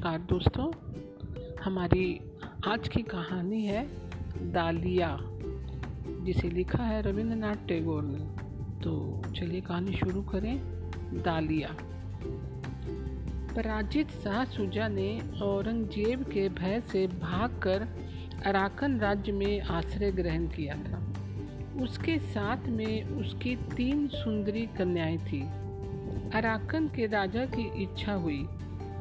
नमस्कार 0.00 0.18
दोस्तों। 0.18 0.72
हमारी 1.64 2.20
आज 2.68 2.88
की 2.88 3.02
कहानी 3.02 3.66
है 3.66 3.88
दालिया, 4.52 5.18
जिसे 6.24 6.48
लिखा 6.48 6.82
है 6.82 7.02
रविंद्रनाथ 7.02 7.56
टैगोर 7.68 8.02
ने। 8.02 8.18
तो 8.80 9.22
चलिए 9.36 9.60
कहानी 9.60 9.92
शुरू 9.92 10.22
करें, 10.22 10.60
दालिया। 11.22 11.76
पराजित 13.56 14.10
शाह 14.10 14.44
सुजा 14.44 14.88
ने 14.88 15.22
औरंगज़ेब 15.42 16.22
के 16.22 16.48
भय 16.48 16.80
से 16.80 17.06
भागकर 17.06 17.88
अराकन 18.46 18.98
राज्य 18.98 19.32
में 19.32 19.60
आश्रय 19.60 20.12
ग्रहण 20.12 20.46
किया 20.46 20.74
था। 20.74 21.14
उसके 21.82 22.18
साथ 22.18 22.66
में 22.66 23.04
उसकी 23.04 23.56
तीन 23.56 24.08
सुंदरी 24.08 24.66
कन्याएँ 24.66 25.18
थी। 25.18 25.42
अराकन 26.34 26.88
के 26.88 27.06
राजा 27.06 27.44
की 27.44 27.82
इच्छा 27.82 28.12
हुई 28.12 28.48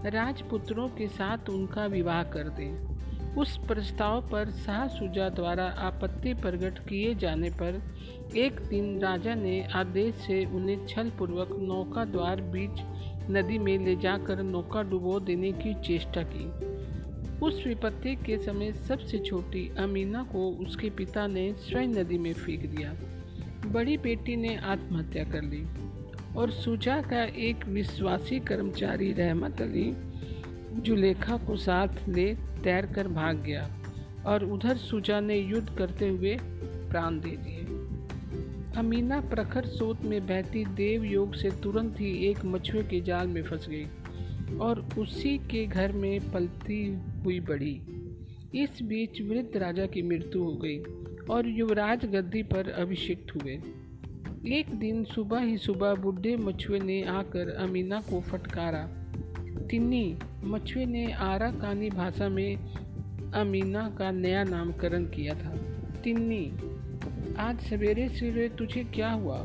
राजपुत्रों 0.05 0.87
के 0.87 1.07
साथ 1.07 1.49
उनका 1.49 1.85
विवाह 1.85 2.23
कर 2.23 2.43
दें। 2.43 2.99
उस 3.35 3.57
प्रस्ताव 3.57 4.29
पर 4.29 4.49
शाह 4.49 4.87
सुजा 4.87 5.29
द्वारा 5.29 5.65
आपत्ति 5.65 6.33
प्रकट 6.33 6.79
किए 6.79 7.15
जाने 7.15 7.49
पर 7.49 7.81
एक 8.37 8.61
दिन 8.61 8.99
राजा 8.99 9.35
ने 9.35 9.63
आदेश 9.63 10.15
से 10.15 10.45
उन्हें 10.45 10.87
छल 10.87 11.09
पूर्वक 11.09 11.49
नौका 11.61 12.05
द्वार 12.05 12.41
बीच 12.41 12.81
नदी 13.31 13.59
में 13.59 13.79
ले 13.79 13.95
जाकर 13.95 14.43
नौका 14.43 14.83
डुबो 14.83 15.19
देने 15.19 15.51
की 15.51 15.73
चेष्टा 15.73 16.23
की। 16.23 16.69
उस 17.45 17.63
विपत्ति 17.67 18.15
के 18.15 18.37
समय 18.37 18.71
सबसे 18.71 19.19
छोटी 19.19 19.71
अमीना 19.77 20.23
को 20.23 20.51
उसके 20.51 20.89
पिता 20.89 21.27
ने 21.27 21.53
स्वयं 21.53 21.87
नदी 21.87 22.17
में 22.17 22.33
फेंक 22.33 22.65
दिया। 22.65 22.93
बड़ी 23.69 23.97
बेटी 23.97 24.35
ने 24.35 24.55
आत्महत्या 24.55 25.23
कर 25.23 25.41
ली। 25.41 25.88
और 26.35 26.51
सुजा 26.51 27.01
का 27.01 27.23
एक 27.23 27.65
विश्वासी 27.65 28.39
कर्मचारी 28.39 29.11
रहमत 29.13 29.61
अली 29.61 29.93
जुलेखा 30.81 31.37
को 31.37 31.55
साथ 31.55 32.09
ले 32.09 32.33
तैर 32.35 32.85
कर 32.85 33.07
भाग 33.07 33.37
गया 33.37 33.69
और 34.25 34.45
उधर 34.45 34.77
सुजा 34.77 35.19
ने 35.19 35.37
युद्ध 35.37 35.77
करते 35.77 36.07
हुए 36.07 36.37
प्राण 36.91 37.19
दे 37.19 37.29
दिए। 37.29 37.59
अमीना 38.79 39.19
प्रखर 39.21 39.65
सोत 39.65 40.01
में 40.01 40.27
बहती 40.27 40.65
देव 40.65 41.03
योग 41.03 41.35
से 41.35 41.51
तुरंत 41.51 41.99
ही 41.99 42.11
एक 42.27 42.45
मछुए 42.45 42.83
के 42.83 43.01
जाल 43.01 43.27
में 43.27 43.43
फंस 43.43 43.67
गई 43.69 44.57
और 44.57 44.89
उसी 44.97 45.37
के 45.37 45.65
घर 45.65 45.91
में 45.91 46.31
पलती 46.31 47.01
हुई 47.23 47.39
बढ़ी। 47.39 47.81
इस 48.55 48.81
बीच 48.83 49.21
वृद्ध 49.21 49.57
राजा 49.57 49.85
की 49.85 50.01
मृत्यु 50.01 50.43
हो 50.43 50.53
गई 50.55 50.79
और 51.29 51.47
युवराज 51.47 52.05
गद्दी 52.05 52.43
पर 52.43 52.69
अभिषिक्त 52.69 53.35
हुए। 53.35 53.59
एक 54.47 54.75
दिन 54.75 55.03
सुबह 55.03 55.39
ही 55.39 55.57
सुबह 55.57 55.93
बुढ़े 55.93 56.37
मछुए 56.37 56.79
ने 56.79 57.03
आकर 57.03 57.49
अमीना 57.49 58.01
को 58.01 58.21
फटकारा। 58.21 58.87
तिन्नी, 59.67 60.19
मछुए 60.43 60.85
ने 60.85 61.11
आरा 61.11 61.51
कानी 61.51 61.89
भाषा 61.89 62.29
में 62.29 62.55
अमीना 63.31 63.95
का 63.99 64.11
नया 64.11 64.43
नामकरण 64.43 65.03
किया 65.03 65.33
था। 65.33 65.57
तिन्नी, 66.03 66.51
आज 67.37 67.59
सवेरे 67.59 68.09
सवेरे 68.09 68.49
तुझे 68.49 68.83
क्या 68.83 69.11
हुआ? 69.11 69.37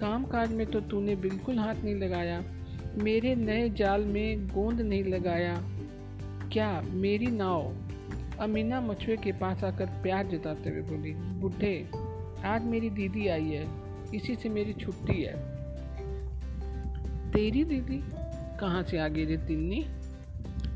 काम 0.00 0.24
काज 0.24 0.52
में 0.52 0.66
तो 0.66 0.80
तूने 0.80 1.16
बिल्कुल 1.16 1.58
हाथ 1.58 1.74
नहीं 1.74 1.94
लगाया। 1.94 2.44
मेरे 2.94 3.34
नए 3.34 3.70
जाल 3.70 4.04
में 4.04 4.46
गोंद 4.48 4.80
नहीं 4.80 5.04
लगाया। 5.04 5.62
क्या 6.52 6.82
मेरी 6.90 7.26
नाव? 7.26 7.76
अमीना 8.40 8.80
मछुए 8.80 9.16
के 9.16 9.32
पास 9.32 9.64
आकर 9.64 9.86
प्यार 9.86 10.26
जताते 10.26 10.70
हुए 10.70 10.80
बोली, 10.80 11.12
बुढ़े, 11.12 11.88
आज 12.44 12.64
मेरी 12.64 12.90
दीदी 12.90 13.28
आई 13.28 13.44
है। 13.44 13.91
इसी 14.14 14.34
से 14.36 14.48
मेरी 14.48 14.72
छुट्टी 14.72 15.22
है। 15.22 15.34
तेरी 17.32 17.64
दीदी 17.64 18.00
कहाँ 18.60 18.82
से 18.82 18.98
आ 18.98 19.08
गई 19.08 19.24
रे 19.24 19.36
तिन्नी? 19.36 19.84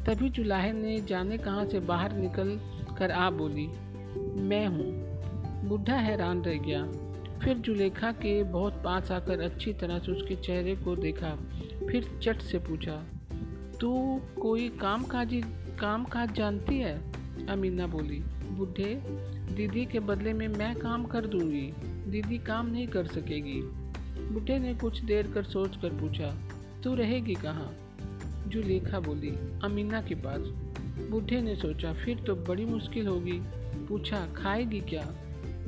तभी 0.07 0.29
जुलाहे 0.29 0.73
ने 0.73 1.01
जाने 1.01 1.39
कहाँ 1.39 1.65
से 1.67 1.81
बाहर 1.81 2.13
निकल 2.13 2.59
कर 2.99 3.11
आ 3.11 3.31
बोली, 3.31 3.67
मैं 4.43 4.67
हूँ। 4.67 5.69
बुढ़ा 5.69 5.97
हैरान 5.97 6.43
रह 6.43 6.59
गया। 6.59 6.83
फिर 7.39 7.59
जुलेखा 7.59 8.13
के 8.13 8.43
बहुत 8.43 8.83
पास 8.85 9.11
आकर 9.11 9.41
अच्छी 9.41 9.73
तरह 9.73 9.99
से 9.99 10.13
उसके 10.13 10.37
चेहरे 10.37 10.75
को 10.77 10.97
देखा, 10.97 11.35
फिर 11.91 12.19
चट 12.23 12.41
से 12.41 12.59
पूछा, 12.59 12.97
तू 13.81 14.21
कोई 14.41 14.69
काम 14.69 15.05
काजी 15.05 15.41
काम 15.81 16.05
काज 16.05 16.33
जानती 16.33 16.79
है? 16.79 16.95
अमीना 17.47 17.87
बोली, 17.87 18.19
बुढ़े, 18.51 18.95
दीदी 19.55 19.85
के 19.87 20.01
बदले 20.01 20.33
में 20.33 20.49
मैं 20.49 20.75
काम 20.77 21.05
कर 21.05 21.27
दूँगी। 21.27 21.73
दीदी 22.09 22.39
काम 22.39 22.67
नहीं 22.67 22.87
कर 22.87 23.07
सकेगी। 23.07 23.61
बुढ़े 24.33 24.59
ने 24.59 24.75
कुछ 24.75 25.01
देर 25.01 25.27
कर 25.27 25.43
सोच 25.43 25.77
कर 25.77 25.91
पूछा, 25.91 26.35
तू 26.85 26.95
रहेगी 26.95 27.35
कहाँ? 27.35 27.75
जुलेखा 28.49 29.01
बोली, 29.01 29.31
अमीना 29.65 30.03
के 30.03 30.15
पास। 30.15 30.41
बुढ़े 31.11 31.41
ने 31.41 31.57
सोचा, 31.57 31.93
फिर 31.93 32.19
तो 32.19 32.35
बड़ी 32.35 32.65
मुश्किल 32.65 33.07
होगी। 33.07 33.41
पूछा, 33.89 34.27
खाएगी 34.37 34.81
क्या? 34.81 35.07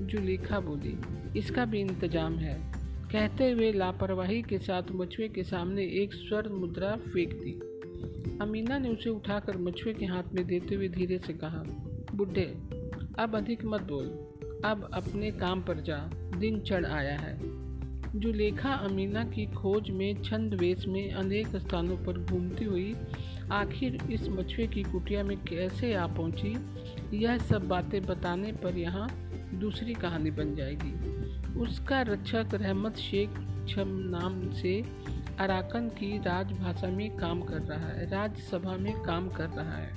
जुलेखा 0.00 0.60
बोली, 0.60 0.98
इसका 1.38 1.64
भी 1.64 1.80
इंतज़ाम 1.80 2.34
है। 2.34 2.72
कहते 3.12 3.50
हुए 3.50 3.72
लापरवाही 3.72 4.42
के 4.42 4.58
साथ 4.58 4.82
मछुए 4.92 5.28
के 5.28 5.42
सामने 5.44 5.82
एक 6.02 6.14
स्वर्ण 6.14 6.50
मुद्रा 6.50 6.96
फेंक 6.96 7.32
दी। 7.32 7.52
अमीना 8.40 8.78
ने 8.78 8.88
उसे 8.88 9.10
उठाकर 9.10 9.56
मछुए 9.56 9.94
के 9.94 10.06
हाथ 10.06 10.34
में 10.34 10.46
देते 10.46 10.74
हुए 10.74 10.88
धीरे 10.88 11.18
से 11.18 11.32
कहा 11.32 11.62
बुढ़े 12.14 12.44
अब 13.18 13.36
अधिक 13.36 13.64
मत 13.64 13.82
बोल। 13.82 14.06
अब 14.64 14.90
अपने 14.94 15.30
काम 15.30 15.62
पर 15.62 15.80
जा। 15.80 15.98
दिन 16.38 16.60
चढ़ 16.60 16.86
आया 16.86 17.18
है 17.18 17.58
जुलेखा 18.16 18.72
अमीना 18.72 19.24
की 19.24 19.46
खोज 19.46 19.90
में 19.90 20.22
छंद 20.22 20.54
वेश 20.54 20.86
में 20.86 21.12
अनेक 21.12 21.56
स्थानों 21.56 21.96
पर 21.96 22.18
घूमती 22.18 22.64
हुई, 22.64 22.94
आखिर 23.52 23.98
इस 24.10 24.28
मछुए 24.28 24.66
की 24.66 24.82
कुटिया 24.82 25.22
में 25.24 25.36
कैसे 25.36 25.94
आ 25.94 26.06
पहुँची? 26.06 26.56
यह 27.16 27.38
सब 27.38 27.68
बातें 27.68 28.06
बताने 28.06 28.52
पर 28.52 28.78
यहाँ 28.78 29.08
दूसरी 29.54 29.94
कहानी 29.94 30.30
बन 30.30 30.54
जाएगी। 30.54 30.92
उसका 31.60 32.02
रक्षक 32.02 32.46
रहमत 32.54 32.96
शेख 32.96 33.30
छम 33.68 33.88
नाम 33.88 34.50
से 34.50 34.82
अराकन 35.38 35.88
की 35.88 36.18
राजभाषा 36.18 36.88
में 36.88 37.16
काम 37.16 37.42
कर 37.42 37.60
रहा 37.60 37.88
है 37.88 38.10
राज्यसभा 38.10 38.76
में 38.76 39.02
काम 39.02 39.28
कर 39.28 39.48
रहा 39.48 39.76
है। 39.76 39.92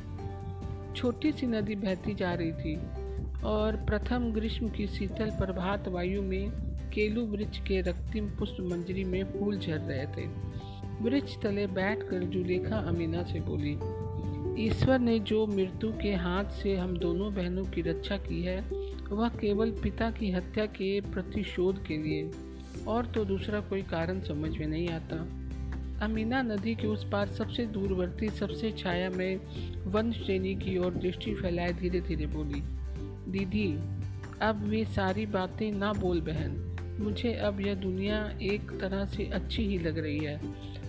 छोटी 0.93 1.31
सी 1.31 1.47
नदी 1.47 1.75
बहती 1.75 2.13
जा 2.13 2.33
रही 2.33 2.51
थी। 2.51 3.00
और 3.43 3.75
प्रथम 3.75 4.31
ग्रीष्म 4.31 4.69
की 4.69 4.87
शीतल 4.87 5.29
प्रभात 5.29 5.87
वायु 5.87 6.21
में 6.21 6.51
केलू 6.93 7.25
वृक्ष 7.25 7.59
के 7.59 7.81
रक्तिम 7.81 8.29
पुष्प 8.29 8.57
मंजरी 8.61 9.03
में 9.03 9.23
फूल 9.23 9.57
झर 9.57 9.77
रहे 9.77 10.05
थे। 10.05 10.27
वृक्ष 11.01 11.37
तले 11.41 11.67
बैठकर 11.67 12.23
जुलेखा 12.23 12.77
अमीना 12.77 13.23
से 13.23 13.39
बोली, 13.39 13.77
ईश्वर 14.65 14.99
ने 14.99 15.19
जो 15.19 15.47
मृत्यु 15.47 15.91
के 16.01 16.13
हाथ 16.13 16.45
से 16.45 16.75
हम 16.75 16.97
दोनों 16.97 17.33
बहनों 17.33 17.65
की 17.65 17.81
रक्षा 17.81 18.17
की 18.17 18.41
है, 18.43 18.61
वह 19.09 19.29
केवल 19.29 19.71
पिता 19.71 20.11
की 20.11 20.31
हत्या 20.31 20.65
के 20.65 21.01
प्रतिशोध 21.01 21.85
के 21.85 21.97
लिए। 21.97 22.31
और 22.87 23.05
तो 23.05 23.25
दूसरा 23.25 23.59
कोई 23.59 23.81
कारण 23.81 24.21
समझ 24.21 24.57
में 24.57 24.67
नहीं 24.67 24.89
आता। 24.89 25.17
अमीना 26.05 26.41
नदी 26.41 26.75
के 26.75 26.87
उस 26.87 27.09
पार 27.11 27.27
सबसे 27.27 27.65
दूरवर्ती, 27.65 28.29
सबसे 28.29 28.71
छाया 28.71 29.09
में 29.09 29.41
वन 29.85 30.11
श्रेणी 30.11 30.55
की 30.55 30.77
ओर 30.77 30.93
दृष्टि 30.93 31.35
फैलाए 31.35 31.73
धीरे 31.73 32.01
धीरे 32.01 32.25
बोली 32.25 32.63
दीदी, 33.27 33.79
अब 34.41 34.63
वे 34.69 34.85
सारी 34.85 35.25
बातें 35.25 35.71
ना 35.71 35.93
बोल 35.93 36.21
बहन। 36.21 36.67
मुझे 36.99 37.33
अब 37.33 37.61
यह 37.61 37.75
दुनिया 37.75 38.37
एक 38.41 38.71
तरह 38.71 39.05
से 39.05 39.25
अच्छी 39.25 39.65
ही 39.67 39.77
लग 39.79 39.97
रही 39.97 40.17
है। 40.17 40.41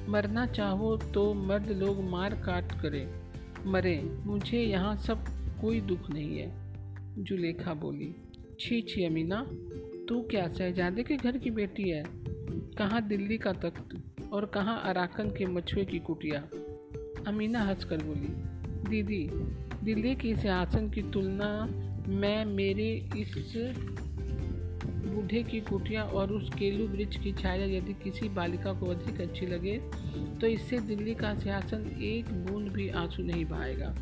मरना 0.09 0.47
चाहो 0.47 0.97
तो 0.97 1.34
मर्द 1.34 1.71
लोग 1.71 2.03
मार 2.04 2.34
काट 2.34 2.72
करें। 2.72 3.09
मरे, 3.66 4.03
मुझे 4.26 4.59
यहाँ 4.59 4.97
सब 4.97 5.25
कोई 5.60 5.81
दुख 5.81 6.10
नहीं 6.10 6.38
है, 6.38 6.53
जुलेखा 7.19 7.75
बोली। 7.75 8.15
छी 8.60 8.81
छी 8.81 9.04
अमीना, 9.04 9.47
तू 10.09 10.22
क्या 10.22 10.53
शहजादे 10.53 11.03
के 11.03 11.16
घर 11.16 11.38
की 11.38 11.50
बेटी 11.50 11.91
है? 11.91 12.04
कहाँ 12.78 13.09
दिल्ली 13.09 13.39
का 13.39 13.53
तख्त 13.53 14.03
और 14.33 14.47
कहाँ 14.47 14.83
अराकन 14.84 15.28
के 15.28 15.47
मछुए 15.47 15.84
की 15.84 15.98
कुटिया? 15.98 16.41
अमीना 17.27 17.60
हंसकर 17.60 17.97
बोली, 17.97 18.28
दीदी, 18.91 19.30
दिल्ली 19.84 20.15
के 20.15 20.36
सिंहासन 20.36 20.91
की 20.91 21.03
तुलना 21.03 21.68
मैं 22.09 22.45
मेरे 22.45 23.09
इस 23.16 23.53
बूढ़े 25.15 25.43
की 25.43 25.60
कुटिया 25.60 26.03
और 26.03 26.33
उस 26.33 26.51
केलू 26.54 26.87
वृक्ष 26.89 27.16
की 27.16 27.33
छाया 27.33 27.65
यदि 27.65 27.93
किसी 27.93 28.28
बालिका 28.28 28.72
को 28.72 28.87
अधिक 28.87 29.21
अच्छी 29.21 29.47
लगे 29.47 29.78
तो 30.41 30.47
इससे 30.47 30.78
दिल्ली 30.78 31.15
का 31.15 31.34
सिंहासन 31.34 32.01
एक 32.03 32.33
बूंद 32.47 32.69
भी 32.69 32.89
आँसू 32.89 33.22
नहीं 33.22 33.45
बहाएगा। 33.45 33.95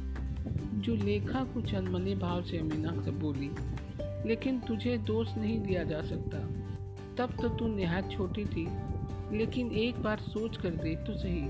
जो 0.74 0.94
लेखा 0.94 1.44
कुछ 1.44 1.74
अनमने 1.74 2.14
भाव 2.14 2.42
से 2.42 2.58
अमीना 2.58 2.90
बोली, 2.90 3.50
लेकिन 4.28 4.60
तुझे 4.60 4.98
दोष 4.98 5.36
नहीं 5.36 5.60
दिया 5.60 5.84
जा 5.84 6.02
सकता। 6.02 6.38
तब 7.16 7.36
तो 7.42 7.48
तू 7.48 7.68
निहायत 7.68 8.10
छोटी 8.10 8.44
थी, 8.44 8.66
लेकिन 9.38 9.70
एक 9.72 9.98
बार 10.02 10.18
सोच 10.18 10.56
कर 10.56 10.70
देख 10.70 10.98
तो 10.98 11.18
सही 11.18 11.42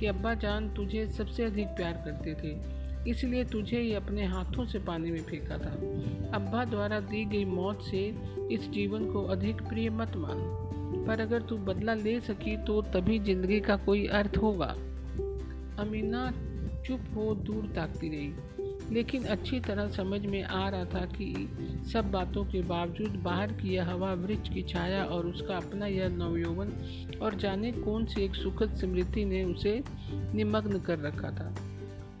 कि 0.00 0.06
अब्बा 0.06 0.34
जान 0.34 0.74
तुझे 0.74 1.08
सबसे 1.08 1.44
अधिक 1.44 1.66
प्यार 1.66 1.92
करते 1.92 2.34
थे। 2.34 2.79
इसलिए 3.08 3.44
तुझे 3.44 3.80
ही 3.80 3.94
अपने 3.94 4.24
हाथों 4.24 4.66
से 4.66 4.78
पानी 4.78 5.10
में 5.10 5.22
फेंका 5.22 5.58
था। 5.58 5.72
अब्बा 6.36 6.64
द्वारा 6.64 7.00
दी 7.00 7.24
गई 7.24 7.44
मौत 7.44 7.82
से 7.82 8.14
इस 8.52 8.70
जीवन 8.70 9.06
को 9.06 9.24
अधिक 9.24 9.62
प्रिय 9.62 9.90
मत 9.90 10.16
मान। 10.16 10.38
पर 11.06 11.20
अगर 11.20 11.42
तू 11.42 11.56
बदला 11.56 11.94
ले 11.94 12.20
सकी 12.20 12.56
तो 12.56 12.82
तभी 12.82 13.18
ज़िंदगी 13.18 13.60
का 13.60 13.76
कोई 13.76 14.06
अर्थ 14.06 14.36
होगा। 14.36 14.74
अमीना 15.78 16.30
चुप 16.86 17.00
हो 17.14 17.34
दूर 17.34 17.72
ताकती 17.74 18.08
रही। 18.08 18.34
लेकिन 18.94 19.24
अच्छी 19.24 19.60
तरह 19.60 19.90
समझ 19.90 20.26
में 20.26 20.42
आ 20.42 20.68
रहा 20.68 20.84
था 20.84 21.04
कि 21.06 21.48
सब 21.92 22.10
बातों 22.10 22.44
के 22.44 22.62
बावजूद 22.62 23.10
बाहर 23.10 23.52
की 23.52 23.74
यह 23.74 23.90
हवा 23.90 24.12
वृक्ष 24.12 24.48
की 24.48 24.62
छाया 24.62 25.04
और 25.04 25.26
उसका 25.26 25.56
अपना 25.56 25.86
यह 25.86 26.08
नवयौवन 26.08 26.72
और 27.22 27.34
जाने 27.34 27.72
कौन 27.72 28.04
सी 28.04 28.24
एक 28.24 28.34
सुखद 28.34 28.74
स्मृति 28.76 29.24
ने 29.24 29.44
उसे 29.44 29.82
निमग्न 30.34 30.80
कर 30.80 30.98
रखा 30.98 31.30
था। 31.30 31.54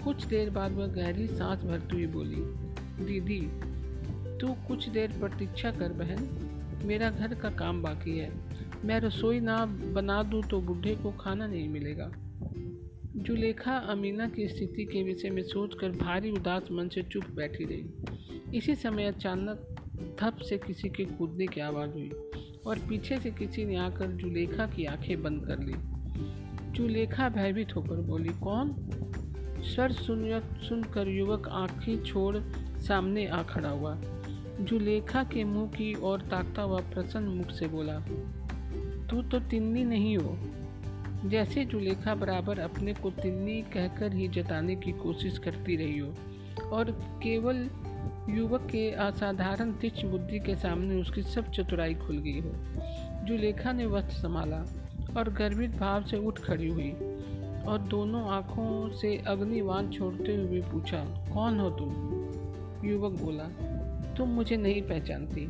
कुछ 0.04 0.24
देर 0.24 0.50
बाद 0.50 0.72
वह 0.72 0.86
गहरी 0.86 1.26
सांस 1.26 1.60
भरती 1.64 1.96
हुई 1.96 2.06
बोली, 2.06 2.36
दीदी, 3.04 3.40
तू 4.38 4.52
कुछ 4.68 4.88
देर 4.88 5.10
प्रतीक्षा 5.10 5.70
कर 5.70 5.92
बहन। 5.92 6.46
मेरा 6.84 7.10
घर 7.10 7.34
का 7.34 7.50
काम 7.50 7.82
बाकी 7.82 8.18
है। 8.18 8.32
मैं 8.84 9.00
रसोई 9.00 9.40
ना 9.40 9.66
बना 9.66 10.22
दूँ 10.22 10.42
तो 10.42 10.60
बूढ़े 10.60 10.94
को 10.94 11.12
खाना 11.12 11.46
नहीं 11.46 11.68
मिलेगा। 11.68 12.12
जुलेखा 13.16 13.72
अमीना 13.72 14.28
की 14.28 14.48
स्थिति 14.48 14.84
के 14.84 15.02
विषय 15.02 15.30
में 15.30 15.42
सोचकर 15.42 15.90
भारी 15.90 16.30
उदास 16.30 16.62
मन 16.72 16.88
से 16.88 17.02
चुप 17.02 17.24
बैठी 17.34 17.64
रही। 17.64 17.86
इसी 18.58 18.74
समय 18.74 19.04
अचानक 19.04 19.76
थप 20.22 20.36
से 20.36 20.58
किसी 20.58 20.88
के 20.88 21.04
कूदने 21.04 21.46
की 21.46 21.60
आवाज़ 21.60 21.90
हुई 21.90 22.10
और 22.66 22.78
पीछे 22.78 23.18
से 23.18 23.30
किसी 23.30 23.64
ने 23.64 23.76
आकर 23.76 24.06
जुलेखा 24.06 24.66
की 24.66 24.84
आँखें 24.84 25.22
बंद 25.22 25.46
कर 25.46 25.58
ली। 25.58 25.74
जुलेखा 26.72 27.28
भयभीत 27.28 27.76
होकर 27.76 27.96
बोली, 27.96 28.28
कौन? 28.28 28.90
स्वर 29.64 29.92
सुन 29.92 30.40
सुनकर 30.68 31.08
युवक 31.08 31.48
आँखें 31.48 32.02
छोड़ 32.02 32.36
सामने 32.80 33.26
आ 33.26 33.42
खड़ा 33.42 33.68
हुआ। 33.68 33.96
जुलेखा 34.60 35.22
के 35.24 35.44
मुँह 35.44 35.68
की 35.68 35.94
ओर 36.02 36.20
ताकता 36.20 36.62
हुआ 36.62 36.80
प्रसन्न 36.94 37.28
मुख 37.28 37.50
से 37.50 37.66
बोला, 37.66 37.98
तू 39.08 39.22
तो 39.22 39.40
तिन्नी 39.40 39.84
नहीं 39.84 40.16
हो। 40.16 40.36
जैसे 41.28 41.64
जुलेखा 41.64 42.14
बराबर 42.14 42.58
अपने 42.58 42.94
को 42.94 43.10
तिन्नी 43.10 43.60
कहकर 43.62 44.14
ही 44.14 44.28
जताने 44.28 44.76
की 44.76 44.92
कोशिश 44.92 45.38
करती 45.38 45.76
रही 45.76 45.98
हो, 45.98 46.14
और 46.72 46.90
केवल 47.22 47.68
युवक 48.30 48.66
के 48.66 48.90
असाधारण 48.90 49.72
तीक्ष्ण 49.72 50.10
बुद्धि 50.10 50.38
के 50.38 50.54
सामने 50.56 51.00
उसकी 51.00 51.22
सब 51.22 51.50
चतुराई 51.50 51.94
खुल 51.94 52.18
गई 52.18 52.40
हो। 52.40 52.52
जुलेखा 53.26 53.72
ने 53.72 53.86
वस्त्र 53.86 54.12
संभाला 54.12 54.64
और 55.16 55.32
गर्वित 55.32 55.70
भाव 55.70 56.04
से 56.04 56.16
उठ 56.16 56.38
खड़ी 56.38 56.68
हुई। 56.68 56.94
और 57.70 57.78
दोनों 57.78 58.28
आँखों 58.28 58.90
से 58.90 59.16
अग्निवान 59.16 59.90
छोड़ते 59.90 60.34
हुए 60.36 60.60
पूछा, 60.60 61.04
कौन 61.34 61.60
हो 61.60 61.70
तुम? 61.70 61.90
युवक 62.88 63.12
बोला, 63.12 63.44
तुम 64.14 64.28
मुझे 64.28 64.56
नहीं 64.56 64.82
पहचानती। 64.82 65.46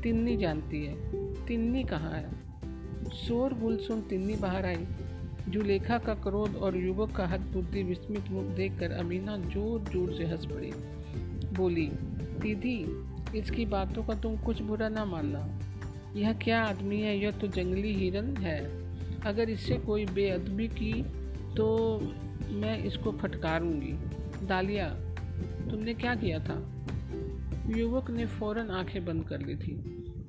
तिन्नी 0.00 0.36
जानती 0.36 0.84
है। 0.86 0.94
तिन्नी 1.46 1.84
कहाँ 1.84 2.12
है? 2.12 2.30
शोर 3.10 3.54
बुल 3.54 3.76
सुन 3.76 4.00
तिन्नी 4.00 4.36
बाहर 4.36 4.66
आई। 4.66 4.86
जुलेखा 5.48 5.98
का 5.98 6.14
क्रोध 6.14 6.56
और 6.56 6.76
युवक 6.76 7.12
का 7.12 7.26
हद 7.26 7.40
बुद्धि 7.40 7.82
विस्मित 7.82 8.30
मुख 8.30 8.44
देखकर 8.44 8.90
अमीना 8.90 9.36
ज़ोर 9.36 9.80
ज़ोर 9.80 10.12
से 10.12 10.24
हंस 10.24 10.46
पड़ी। 10.46 10.72
बोली, 11.56 11.86
दीदी, 12.42 13.06
इसकी 13.38 13.66
बातों 13.66 14.04
का 14.04 14.14
तुम 14.14 14.36
कुछ 14.36 14.62
बुरा 14.62 14.88
ना 14.88 15.04
मानना। 15.04 15.60
यह 16.16 16.32
क्या 16.32 16.62
आदमी 16.64 17.00
है? 17.00 17.18
यह 17.18 17.30
तो 17.30 17.46
जंगली 17.46 17.94
हिरन 17.94 18.36
है। 18.36 18.82
अगर 19.20 19.50
इससे 19.50 19.74
कोई 19.74 20.06
बेअदबी 20.06 20.68
की 20.68 21.21
तो 21.56 21.98
मैं 22.50 22.84
इसको 22.84 23.12
फटकारूँगी। 23.12 23.92
दालिया 24.46 24.88
तुमने 25.70 25.94
क्या 25.94 26.14
किया 26.14 26.38
था? 26.38 26.84
युवक 27.76 28.10
ने 28.10 28.26
फ़ौरन 28.26 28.70
आँखें 28.70 29.04
बंद 29.04 29.24
कर 29.28 29.40
ली 29.40 29.56
थी। 29.56 29.74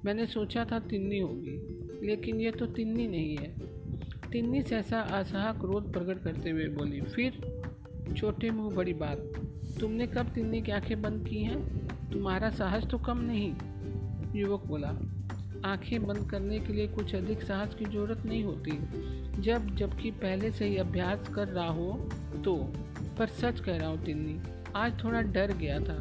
मैंने 0.06 0.26
सोचा 0.26 0.66
था 0.66 0.80
तिन्नी 0.80 1.20
होगी, 1.20 1.60
लेकिन 2.08 2.40
यह 2.42 2.52
तो 2.52 2.66
तिन्नी 2.66 3.08
नहीं 3.08 3.38
है। 3.38 3.56
तिन्नी 4.32 4.62
सहसा 4.62 5.00
असहा 5.00 5.52
क्रोध 5.52 5.94
प्रकट 5.94 6.24
करते 6.24 6.50
हुए 6.50 6.68
बोली, 6.68 7.02
फिर? 7.02 7.42
छोटे 8.18 8.52
मुँह, 8.52 8.76
बड़ी 8.76 8.94
बात। 8.94 9.18
तुमने 9.80 10.08
कब 10.08 10.26
तिन्नी 10.26 10.62
की 10.62 10.72
आँखें 10.72 11.02
बंद 11.02 11.28
की 11.28 11.44
हैं? 11.44 11.88
तुम्हारा 12.12 12.50
साहस 12.50 12.86
तो 12.86 12.98
कम 12.98 13.18
नहीं। 13.18 13.54
युवक 14.36 14.64
बोला, 14.66 14.90
आँखें 15.66 16.06
बंद 16.08 16.30
करने 16.30 16.60
के 16.60 16.74
लिए 16.74 16.88
कुछ 16.88 17.16
अधिक 17.16 17.42
साहस 17.42 17.76
की 17.76 17.86
ज़रूरत 17.86 18.26
नहीं 18.26 18.44
होती। 18.44 18.72
जब 19.40 19.76
जबकि 19.76 20.12
पहले 20.12 20.52
से 20.52 20.66
ही 20.66 20.78
अभ्यास 20.78 21.28
कर 21.28 21.48
रहा 21.48 21.70
हो 21.70 21.92
तो 22.46 22.56
पर 23.18 23.28
सच 23.28 23.60
कह 23.60 23.78
रहा 23.78 23.90
हूँ 23.90 24.04
तिन्नी, 24.06 24.40
आज 24.76 25.04
थोड़ा 25.04 25.22
डर 25.22 25.52
गया 25.54 25.80
था। 25.80 25.98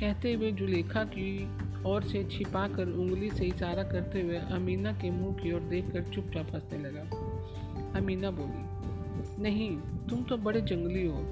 कहते 0.00 0.32
हुए 0.32 0.50
जुलेखा 0.52 1.04
की 1.04 1.48
ओर 1.86 2.02
से 2.02 2.24
छिपा 2.24 2.66
कर 2.68 2.88
उंगली 2.88 3.30
से 3.30 3.44
इशारा 3.44 3.82
करते 3.82 4.20
हुए 4.20 4.36
अमीना 4.36 4.92
के 4.92 5.10
मुँह 5.10 5.34
की 5.34 5.52
ओर 5.52 5.60
देखकर 5.60 6.02
चुपचाप 6.02 6.54
हंसने 6.54 6.78
लगा। 6.78 7.98
अमीना 7.98 8.30
बोली, 8.30 9.42
नहीं, 9.42 9.76
तुम 10.08 10.22
तो 10.22 10.36
बड़े 10.36 10.60
जंगली 10.60 11.06
हो। 11.06 11.22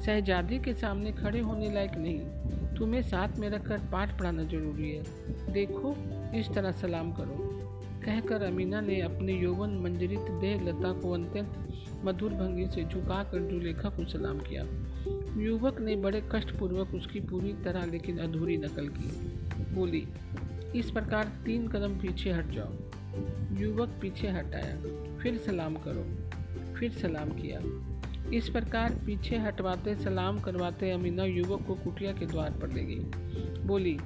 शहजादी 0.00 0.58
के 0.58 0.74
सामने 0.74 1.12
खड़े 1.12 1.40
होने 1.40 1.72
लायक 1.74 1.92
नहीं। 1.94 2.76
तुम्हें 2.76 3.02
साथ 3.02 3.38
में 3.38 3.48
रखकर 3.50 3.78
पाठ 3.92 4.18
पढ़ाना 4.18 4.44
ज़रूरी 4.44 4.90
है। 4.90 5.52
देखो, 5.52 5.94
इस 6.38 6.50
तरह 6.54 6.72
सलाम 6.72 7.12
करो। 7.12 7.49
कहकर 8.04 8.42
अमीना 8.42 8.80
ने 8.80 9.00
अपने 9.00 9.32
यौवन 9.32 9.70
मंजरित 9.70 10.20
देह 10.20 10.62
लता 10.62 10.92
को 10.92 11.10
अत्यंत 11.10 11.68
मधुर 12.04 12.30
भंगी 12.30 12.66
से 12.66 12.84
झुकाकर 12.84 13.50
जुलेखा 13.50 13.88
को 13.88 14.04
सलाम 14.04 14.38
किया। 14.38 14.64
युवक 15.42 15.80
ने 15.80 15.96
बड़े 15.96 16.28
कष्टपूर्वक 16.32 16.94
उसकी 16.94 17.20
पूरी 17.20 17.52
तरह 17.52 17.84
लेकिन 17.84 18.18
अधूरी 18.18 18.56
नकल 18.56 18.88
की। 18.88 19.08
बोली, 19.74 20.08
इस 20.76 20.90
प्रकार 20.90 21.24
तीन 21.46 21.68
कदम 21.68 21.94
पीछे 21.94 22.30
हट 22.30 22.50
जाओ। 22.50 22.72
युवक 23.60 23.88
पीछे 23.88 24.28
हटाया 24.28 24.76
फिर 25.18 25.38
सलाम 25.38 25.74
करो। 25.74 26.30
फिर 26.74 26.90
सलाम 26.90 27.28
किया। 27.28 27.90
इस 28.30 28.48
प्रकार 28.48 29.00
पीछे 29.06 29.36
हटवाते, 29.36 29.94
सलाम 29.94 30.40
करवाते 30.40 30.90
अमीना 30.90 31.24
युवक 31.24 31.66
को 31.66 31.74
कुटिया 31.74 32.12
के 32.12 32.26
द्वार 32.26 32.50
पर 32.50 32.72
ले 32.72 32.82
गई। 32.82 33.00
बोली, 33.66 33.98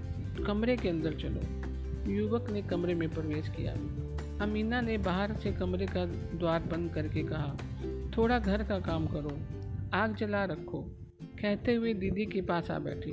कमरे 0.46 0.76
के 0.76 0.88
अंदर 0.88 1.14
चलो। 1.14 1.63
युवक 2.08 2.50
ने 2.50 2.62
कमरे 2.62 2.94
में 2.94 3.08
प्रवेश 3.08 3.48
किया। 3.48 3.72
अमीना 4.44 4.80
ने 4.80 4.98
बाहर 4.98 5.36
से 5.36 5.52
कमरे 5.52 5.86
का 5.86 6.04
द्वार 6.06 6.62
बंद 6.62 6.92
करके 6.94 7.22
कहा, 7.22 7.56
थोड़ा 8.16 8.38
घर 8.38 8.62
का 8.62 8.78
काम 8.78 9.06
करो, 9.06 9.38
आग 9.94 10.16
जला 10.16 10.44
रखो। 10.44 10.78
कहते 11.22 11.74
हुए 11.74 11.94
दीदी 11.94 12.26
के 12.26 12.40
पास 12.40 12.70
आ 12.70 12.78
बैठी। 12.78 13.12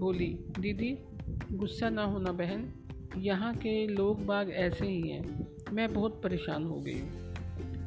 बोली, 0.00 0.38
दीदी, 0.58 0.98
गुस्सा 1.52 1.90
ना 1.90 2.04
होना 2.04 2.32
बहन, 2.32 2.72
यहाँ 3.18 3.54
के 3.54 3.86
लोग 3.86 4.26
बाग 4.26 4.50
ऐसे 4.50 4.86
ही 4.86 5.08
हैं, 5.10 5.48
मैं 5.72 5.92
बहुत 5.94 6.20
परेशान 6.22 6.64
हो 6.64 6.76
गई 6.76 7.02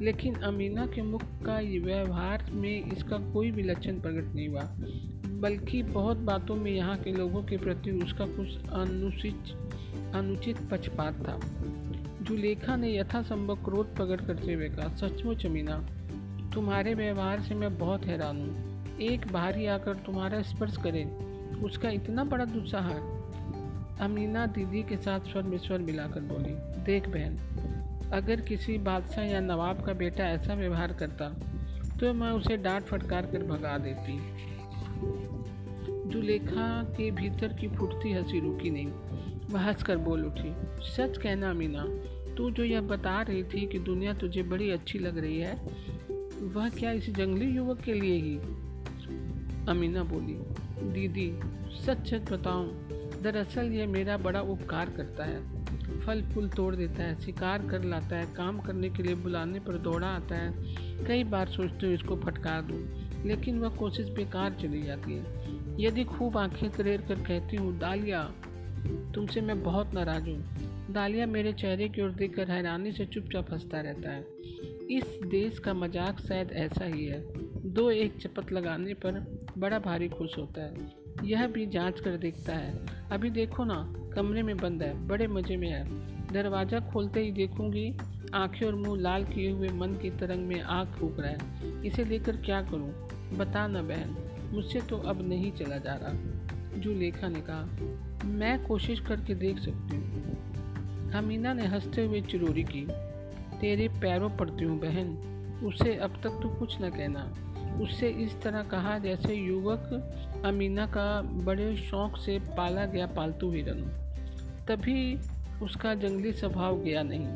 लेकिन 0.02 0.36
अमीना 0.36 0.86
के 0.86 1.02
मुख 1.02 1.22
का 1.24 1.60
व्यवहार 1.60 2.52
में 2.52 2.92
इसका 2.92 3.18
कोई 3.18 3.52
भी 3.52 3.64
लक्षण 3.64 4.00
प्रकट 4.00 4.36
नहीं 4.36 4.48
हुआ, 4.48 4.62
बल्कि 5.40 5.84
बहुत 5.84 6.18
बातों 6.18 6.56
में 6.56 6.72
यहाँ 6.72 6.98
के 6.98 7.12
लोगों 7.12 7.44
के 7.44 7.58
प्रति 7.58 7.92
उसका 7.92 8.26
कुछ 8.26 8.70
अनुचित 8.70 9.65
अनुचित 10.16 10.58
पक्षपात 10.72 11.14
था। 11.28 11.40
जुलेखा 12.22 12.76
ने 12.76 12.96
यथासंभव 12.98 13.56
क्रोध 13.56 13.96
प्रकट 13.96 14.26
करते 14.28 14.54
हुए 14.54 14.70
कहा, 14.70 14.88
सचमुच 14.90 15.46
अमीना 15.46 15.78
तुम्हारे 16.54 16.94
व्यवहार 16.94 17.42
से 17.42 17.56
मैं 17.56 17.78
बहुत 17.78 18.06
हैरान 18.06 18.38
हूँ। 18.38 18.98
एक 19.02 19.32
बाहरी 19.32 19.66
आकर 19.66 19.96
तुम्हारा 19.96 20.42
स्पर्श 20.42 20.78
करे, 20.78 21.04
उसका 21.64 21.90
इतना 21.90 22.24
बड़ा 22.24 22.46
दुस्साहस। 22.46 24.00
अमीना 24.02 24.46
दीदी 24.46 24.84
के 24.84 24.98
साथ 24.98 25.20
स्वर 25.20 25.44
में 25.44 25.58
स्वर 25.58 25.80
मिलाकर 25.80 26.22
बोली, 26.22 26.54
देख 26.84 27.10
बहन, 27.10 27.38
अगर 28.14 28.42
किसी 28.42 28.78
बादशाह 28.78 29.26
या 29.26 29.40
नवाब 29.40 29.82
का 29.82 29.94
बेटा 29.94 30.24
ऐसा 30.24 30.54
व्यवहार 30.54 30.94
करता 30.94 31.30
तो 32.00 32.14
मैं 32.14 32.32
उसे 32.32 32.58
डांट 32.58 32.84
फटकार 32.84 33.26
कर 33.26 33.44
भगा 33.44 33.78
देती। 33.78 34.18
जुलेखा 36.10 36.68
के 36.84 37.10
भीतर 37.12 37.54
की 37.54 37.68
फुटती 37.68 38.12
हँसी 38.14 38.40
रुकी 38.40 38.70
नहीं 38.70 38.88
वह 39.50 39.62
हंस 39.62 39.84
कर 39.84 39.98
बोल 39.98 40.26
उठी, 40.26 40.54
सच 40.82 41.18
कहना 41.18 41.50
अमीना 41.50 41.86
तू 42.36 42.52
जो 42.52 42.64
यह 42.64 42.82
बता 42.82 43.22
रही 43.22 43.44
थी 43.44 43.68
कि 43.68 43.80
दुनिया 43.80 44.14
तुझे 44.14 44.44
बड़ी 44.44 44.70
अच्छी 44.70 45.00
लग 45.00 45.18
रही 45.18 45.40
है, 45.40 45.56
वह 46.42 46.70
क्या 46.70 46.92
इस 46.92 47.10
जंगली 47.10 47.46
युवक 47.46 47.80
के 47.80 47.94
लिए 47.94 48.16
ही? 48.16 48.38
अमीना 49.70 50.04
बोली, 50.04 50.38
दीदी, 50.92 51.40
सच 51.86 52.14
सच 52.14 52.32
बताऊँ, 52.32 52.68
दरअसल 53.22 53.72
यह 53.72 53.88
मेरा 53.88 54.18
बड़ा 54.18 54.42
उपकार 54.42 54.90
करता 54.90 55.24
है। 55.24 55.56
फल 56.00 56.22
फूल 56.22 56.50
तोड़ 56.50 56.76
देता 56.76 57.04
है, 57.04 57.22
शिकार 57.22 57.68
कर 57.68 57.84
लाता 57.84 58.16
है, 58.16 58.26
काम 58.26 58.60
करने 58.60 58.90
के 58.90 59.04
लिए 59.04 59.16
बुलाने 59.16 59.60
पर 59.60 59.78
दौड़ा 59.78 60.08
आता 60.08 60.36
है। 60.36 60.54
कई 61.06 61.24
बार 61.24 61.48
सोचते 61.48 61.86
हूँ 61.86 61.94
इसको 61.94 62.16
फटकार 62.16 62.62
दूँ, 62.62 62.82
लेकिन 63.26 63.60
वह 63.60 63.70
कोशिश 63.70 64.10
बेकार 64.10 64.54
चली 64.54 64.82
जाती 64.82 65.14
है। 65.14 65.24
यदि 65.86 66.04
खूब 66.04 66.38
आँखें 66.38 66.70
तरेर 66.70 67.02
कर 67.02 67.16
कहती 67.16 67.58
हूँ 67.58 67.78
दालिया 67.80 68.32
तुमसे 68.88 69.42
मैं 69.42 69.64
बहुत 69.64 69.94
नाराज़ 69.94 70.24
हूँ। 70.24 70.46
दालिया 70.92 71.26
मेरे 71.26 71.54
चेहरे 71.54 71.90
की 71.90 72.02
ओर 72.02 72.10
देखकर 72.10 72.52
हैरानी 72.52 72.92
से 72.92 73.06
चुपचाप 73.06 73.54
हंसता 73.54 73.82
रहता 73.82 74.12
है। 74.12 74.26
इस 74.92 75.20
देश 75.26 75.60
का 75.60 75.74
मज़ाक 75.74 76.20
शायद 76.20 76.52
ऐसा 76.52 76.86
ही 76.86 77.06
है। 77.06 77.24
दो 77.74 77.92
एक 77.92 78.18
चपत 78.18 78.52
लगाने 78.52 78.94
पर 78.94 79.44
बड़ा 79.58 79.80
भारी 79.80 80.10
खुश 80.10 80.38
होता 80.38 80.62
है। 80.62 80.74
यह 81.24 81.48
भी 81.48 81.66
जाँच 81.66 82.00
कर 82.00 82.18
देखता 82.18 82.56
है। 82.56 82.86
अभी 83.12 83.30
देखो 83.30 83.64
ना, 83.64 83.94
कमरे 84.16 84.44
में 84.44 84.58
बंद 84.58 84.84
है, 84.84 85.08
बड़े 85.08 85.28
मज़े 85.28 85.58
में 85.58 85.70
है। 85.70 85.84
दरवाज़ा 86.34 86.80
खोलते 86.80 87.20
ही 87.20 87.32
देखूँगी, 87.32 87.98
आँखें 88.34 88.68
और 88.68 88.76
मुँह 88.76 89.02
लाल 89.02 89.24
किए 89.24 89.52
हुए 89.52 89.68
मन 89.68 89.94
की 89.94 90.10
तरंग 90.10 90.48
में 90.48 90.62
आग 90.62 90.88
फूक 90.88 91.20
रहा 91.20 91.30
है। 91.30 91.38
इसे 91.86 92.06
लेकर 92.06 92.38
क्या 92.38 92.62
करूँ? 92.62 93.10
बता 93.38 93.68
ना 93.68 93.82
बहन, 93.82 94.16
मुझसे 94.54 94.82
तो 94.82 94.98
अब 94.98 95.28
नहीं 95.28 95.52
चला 95.52 95.78
जा 95.78 95.94
रहा। 95.94 96.42
जुलेखा 96.80 97.28
ने 97.28 97.42
कहा 97.42 97.64
मैं 98.26 98.66
कोशिश 98.66 99.00
करके 99.00 99.36
देख 99.36 99.60
सकती 99.60 99.96
हूँ। 99.96 101.12
अमीना 101.14 101.54
ने 101.54 101.66
हँसते 101.66 102.06
हुए 102.06 102.22
चिरोरी 102.22 102.64
की, 102.64 102.88
तेरे 103.62 103.88
पैरों 103.88 104.30
पड़ती 104.30 104.64
हूँ 104.64 104.80
बहन, 104.80 105.08
उसे 105.64 105.96
अब 105.96 106.10
तक 106.10 106.30
तो 106.30 106.50
कुछ 106.50 106.82
न 106.82 106.90
कहना। 106.90 107.34
उससे 107.84 108.10
इस 108.10 108.42
तरह 108.42 108.64
कहा 108.64 109.00
जैसे 109.00 109.36
युवक 109.36 110.14
अमीना 110.46 110.86
का 110.86 111.22
बड़े 111.22 111.76
शौक 111.76 112.18
से 112.18 112.40
पाला 112.40 112.86
गया 112.86 113.08
पालतू 113.08 113.52
हिरन 113.52 113.82
तभी 114.68 115.20
उसका 115.62 115.94
जंगली 115.94 116.32
स्वभाव 116.32 116.80
गया 116.82 117.04
नहीं। 117.04 117.28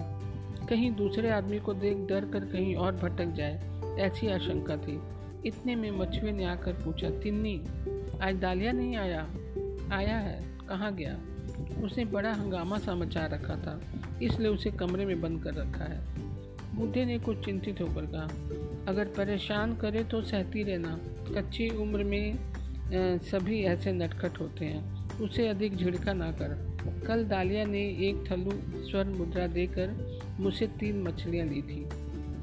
कहीं 0.68 0.96
दूसरे 0.96 1.30
आदमी 1.30 1.60
को 1.60 1.74
देख 1.74 1.98
डर 1.98 2.26
कर 2.26 2.40
कहीं 2.40 2.76
और 2.76 2.96
भटक 2.96 3.26
जाए, 3.26 3.62
ऐसी 4.00 4.28
आशंका 4.28 4.78
थी। 4.78 5.02
इतने 5.46 5.76
में 5.76 5.92
मछुए 5.92 6.32
ने 6.32 6.46
आकर 6.46 6.74
पूछा, 6.74 7.10
तिन्नी, 7.10 7.62
आज 8.22 8.36
दालिया 8.36 8.72
नहीं 8.72 8.96
आया? 8.96 9.30
आया 9.94 10.18
है? 10.18 10.59
कहाँ 10.70 10.94
गया। 10.96 11.18
उसने 11.84 12.06
बड़ा 12.08 12.34
हंगामा 12.34 12.78
सा 12.78 12.96
मचा 12.96 13.26
रखा 13.26 13.56
था, 13.58 13.80
इसलिए 14.22 14.48
उसे 14.50 14.72
कमरे 14.72 15.06
में 15.06 15.22
बंद 15.22 15.44
कर 15.44 15.54
रखा 15.56 15.84
है। 15.84 16.00
बूढ़े 16.76 17.06
ने 17.06 17.18
कुछ 17.20 17.46
चिंतित 17.46 17.82
होकर 17.82 18.06
कहा, 18.06 18.28
अगर 18.88 19.06
परेशान 19.18 19.76
करे 19.76 20.04
तो 20.04 20.22
सहती 20.22 20.64
रहना। 20.64 21.00
कच्ची 21.32 21.70
उम्र 21.78 22.04
में 22.04 22.38
सभी 23.24 23.62
ऐसे 23.64 23.92
नटखट 23.94 24.40
होते 24.40 24.66
हैं। 24.66 25.20
उसे 25.20 25.48
अधिक 25.48 25.76
झिड़का 25.76 26.14
ना 26.14 26.32
कर। 26.32 26.58
कल 27.08 27.24
दालिया 27.26 27.64
ने 27.66 27.82
एक 28.08 28.24
थल्लू 28.32 28.52
स्वर्ण 28.84 29.18
मुद्रा 29.18 29.48
देकर 29.50 29.96
मुझसे 30.40 30.68
तीन 30.80 31.02
मछलियाँ 31.04 31.46
ली 31.48 31.62
थी। 31.62 31.84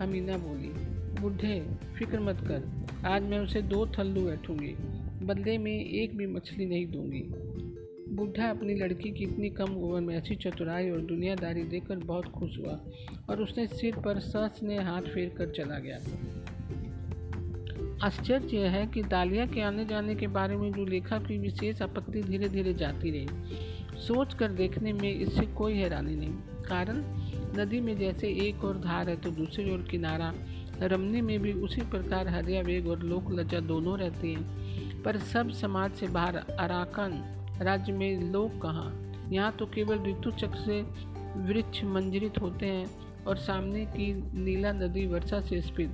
अमीना 0.02 0.36
बोली 0.38 0.72
बुढ़े 1.20 1.58
फ़िक्र 1.96 2.20
मत 2.20 2.40
कर। 2.40 3.08
आज 3.08 3.22
मैं 3.22 3.38
उसे 3.38 3.62
दो 3.64 3.86
थल्लू 3.98 4.24
बैठूँगी 4.24 4.74
बदले 5.22 5.56
में 5.58 5.72
एक 5.72 6.16
भी 6.16 6.26
मछली 6.26 6.66
नहीं 6.66 6.86
दूँगी। 6.86 7.22
बूढ़ा 8.08 8.48
अपनी 8.50 8.74
लड़की 8.74 9.10
की 9.10 9.24
इतनी 9.24 9.48
कम 9.50 9.72
उम्र 9.76 10.00
में 10.00 10.14
ऐसी 10.16 10.34
चतुराई 10.34 10.90
और 10.90 11.00
दुनियादारी 11.04 11.62
देखकर 11.62 11.96
बहुत 12.04 12.26
खुश 12.28 12.58
हुआ 12.58 12.78
और 13.30 13.42
उसने 13.42 13.66
सिर 13.66 13.96
पर 13.96 14.18
सस 14.20 14.60
ने 14.62 14.76
हाथ 14.78 15.02
फेर 15.04 15.34
कर 15.38 15.50
चला 15.50 15.78
गया। 15.78 15.98
आश्चर्य 18.06 18.56
यह 18.56 18.70
है 18.70 18.86
कि 18.86 19.02
दालिया 19.02 19.46
के 19.46 19.60
आने 19.60 19.84
जाने 19.84 20.14
के 20.14 20.26
बारे 20.28 20.56
में 20.56 20.70
जो 20.72 20.84
लेखा 20.84 21.18
की 21.18 21.38
विशेष 21.38 21.82
आपत्ति 21.82 22.22
धीरे 22.22 22.48
धीरे 22.48 22.74
जाती 22.74 23.10
रही। 23.10 23.26
सोच 23.98 24.34
कर 24.34 24.52
देखने 24.52 24.92
में 24.92 25.12
इससे 25.12 25.46
कोई 25.52 25.74
हैरानी 25.74 26.14
नहीं, 26.16 26.32
कारण 26.68 27.02
नदी 27.58 27.80
में 27.80 27.96
जैसे 27.98 28.28
एक 28.48 28.64
और 28.64 28.80
धार 28.80 29.08
है 29.08 29.16
तो 29.16 29.30
दूसरी 29.30 29.72
ओर 29.72 29.86
किनारा 29.90 30.32
रमनी 30.82 31.20
में 31.20 31.38
भी 31.40 31.52
उसी 31.52 31.80
प्रकार 31.90 32.28
हरिया 32.28 32.60
वेग 32.62 32.88
और 32.88 33.02
लोक 33.02 33.30
लज्जा 33.32 33.60
दोनों 33.62 33.98
रहती 33.98 34.32
हैं, 34.32 35.02
पर 35.02 35.18
सब 35.24 35.50
समाज 35.52 35.92
से 35.92 36.06
बाहर 36.08 36.36
अराकन 36.36 37.22
राज्य 37.62 37.92
में 37.92 38.32
लोग 38.32 38.60
कहाँ? 38.62 39.12
यहाँ 39.32 39.52
तो 39.52 39.66
केवल 39.66 39.98
ऋतु 39.98 40.30
चक्र 40.30 40.58
से 40.58 40.80
वृक्ष 41.36 41.84
मंजरित 41.84 42.38
होते 42.40 42.66
हैं 42.66 42.86
और 43.24 43.36
सामने 43.36 43.84
की 43.86 44.12
नीला 44.44 44.72
नदी 44.72 45.06
वर्षा 45.06 45.40
से 45.40 45.60
स्फीत। 45.60 45.90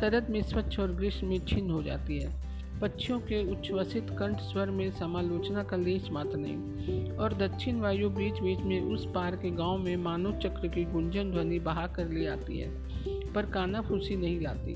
शरद 0.00 0.30
में 0.30 0.42
स्वच्छ 0.42 0.78
और 0.80 0.92
ग्रीष्म 0.92 1.26
में 1.26 1.38
छिन्न 1.38 1.70
हो 1.70 1.82
जाती 1.82 2.18
है। 2.18 2.44
पक्षियों 2.80 3.18
के 3.20 3.52
उच्छ्वसित 3.52 4.06
कंठ 4.10 4.36
स्वर 4.36 4.70
में 4.70 4.90
समालोचना 4.90 5.62
का 5.62 5.76
लेश 5.76 6.10
मात्र 6.10 6.36
नहीं। 6.36 7.10
और 7.10 7.34
दक्षिण 7.34 7.80
वायु 7.80 8.10
बीच 8.10 8.40
बीच 8.40 8.58
में 8.58 8.80
उस 8.80 9.06
पार 9.14 9.36
के 9.36 9.50
गाँव 9.50 9.78
में 9.78 9.96
मानव 9.96 10.38
चक्र 10.38 10.68
की 10.68 10.84
गुंजन 10.84 11.30
ध्वनि 11.30 11.58
बहा 11.58 11.86
कर 11.86 12.08
ले 12.08 12.26
आती 12.26 12.58
है, 12.58 12.68
पर 13.32 13.46
काना 13.46 13.80
फूसी 13.80 14.16
नहीं 14.16 14.40
लाती। 14.40 14.74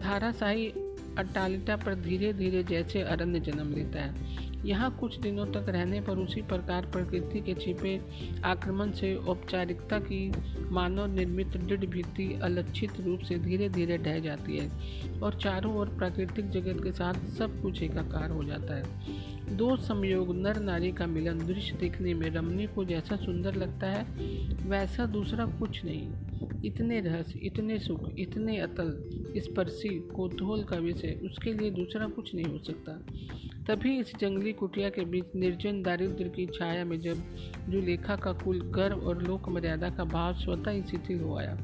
धाराशाही 0.00 0.72
अट्टालिका 1.18 1.76
पर 1.76 1.94
धीरे 1.94 2.32
धीरे 2.32 2.62
जैसे 2.62 3.02
अरण्य 3.02 3.40
जन्म 3.40 3.72
लेता 3.72 4.02
है। 4.02 4.42
यहाँ 4.64 4.90
कुछ 5.00 5.18
दिनों 5.18 5.44
तक 5.46 5.66
रहने 5.68 6.00
पर 6.00 6.18
उसी 6.18 6.42
प्रकार 6.42 6.86
प्रकृति 6.86 7.40
के 7.40 7.54
छिपे 7.54 8.00
आक्रमण 8.44 8.92
से 8.92 9.14
औपचारिकता 9.14 9.98
की 9.98 10.32
मानव 10.70 11.14
निर्मित 11.14 11.56
दृढ़ 11.56 11.84
भित्ति 11.86 12.40
अलक्षित 12.42 13.00
रूप 13.00 13.20
से 13.20 13.38
धीरे 13.38 13.68
धीरे 13.68 13.98
ढह 13.98 14.18
जाती 14.18 14.56
है 14.56 15.20
और 15.20 15.34
चारों 15.34 15.74
ओर 15.74 15.88
प्राकृतिक 15.88 16.50
जगत 16.50 16.82
के 16.84 16.92
साथ 16.92 17.14
सब 17.38 17.60
कुछ 17.62 17.82
एकाकार 17.82 18.30
हो 18.30 18.44
जाता 18.44 18.74
है। 18.74 19.56
दो 19.56 19.76
संयोग 19.76 20.34
नर 20.36 20.60
नारी 20.60 20.92
का 20.92 21.06
मिलन 21.06 21.46
दृश्य 21.46 21.76
देखने 21.76 22.14
में 22.14 22.28
रमणी 22.30 22.66
को 22.66 22.84
जैसा 22.84 23.16
सुंदर 23.16 23.54
लगता 23.54 23.86
है, 23.86 24.04
वैसा 24.68 25.06
दूसरा 25.06 25.46
कुछ 25.46 25.84
नहीं। 25.84 26.08
इतने 26.64 27.00
रहस्य, 27.00 27.38
इतने 27.38 27.78
सुख, 27.78 28.08
इतने 28.18 28.58
अतल 28.58 28.92
स्पर्शी 29.36 29.88
कोतूहल 29.88 30.64
का 30.64 30.76
विषय, 30.76 31.20
उसके 31.24 31.52
लिए 31.52 31.70
दूसरा 31.70 32.06
कुछ 32.06 32.34
नहीं 32.34 32.44
हो 32.44 32.58
सकता। 32.58 32.92
तभी 33.68 33.98
इस 33.98 34.12
जंगली 34.20 34.52
कुटिया 34.52 34.88
के 34.90 35.04
बीच 35.04 35.24
निर्जन 35.36 35.82
दारिद्र 35.82 36.28
की 36.28 36.46
छाया 36.46 36.84
में 36.84 37.00
जब 37.00 37.22
जुलेखा 37.68 38.16
का 38.16 38.32
कुल 38.32 38.60
गर्व 38.60 39.00
और 39.00 39.22
लोक 39.22 39.48
मर्यादा 39.48 39.90
का 39.90 40.04
भाव 40.04 40.34
स्वतः 40.34 40.70
ही 40.70 40.82
शिथिल 40.82 41.20
हो 41.20 41.36
आया, 41.38 41.56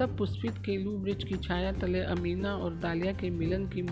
तब 0.00 0.16
पुष्पित 0.18 0.58
केलू 0.66 0.90
वृक्ष 0.98 1.24
की 1.24 1.36
छाया 1.36 1.72
तले 1.72 2.00
अमीना 2.00 2.54
और 2.56 2.74
दालिया 2.74 3.12
के 3.12 3.30
मिलन 3.30 3.66
की 3.66 3.82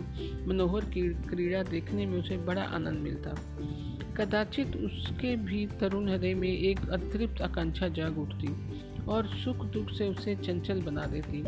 मनोहर 0.47 0.85
की 0.85 1.03
क्रीड़ा 1.29 1.63
देखने 1.63 2.07
में 2.07 2.19
उसे 2.19 2.37
बड़ा 2.37 2.63
आनंद 2.63 2.99
मिलता। 2.99 3.35
कदाचित 4.15 4.77
उसके 4.77 5.37
भी 5.37 5.67
तरुण 5.81 6.09
हृदय 6.09 6.35
में 6.35 6.49
एक 6.49 6.89
अतृप्त 6.89 7.41
आकांक्षा 7.43 7.89
जाग 7.89 8.19
उठती। 8.19 8.49
और 9.09 9.27
सुख 9.27 9.65
दुख 9.67 9.91
से 9.91 10.09
उसे 10.09 10.35
चंचल 10.37 10.83
बना 10.83 11.07
देती। 11.07 11.43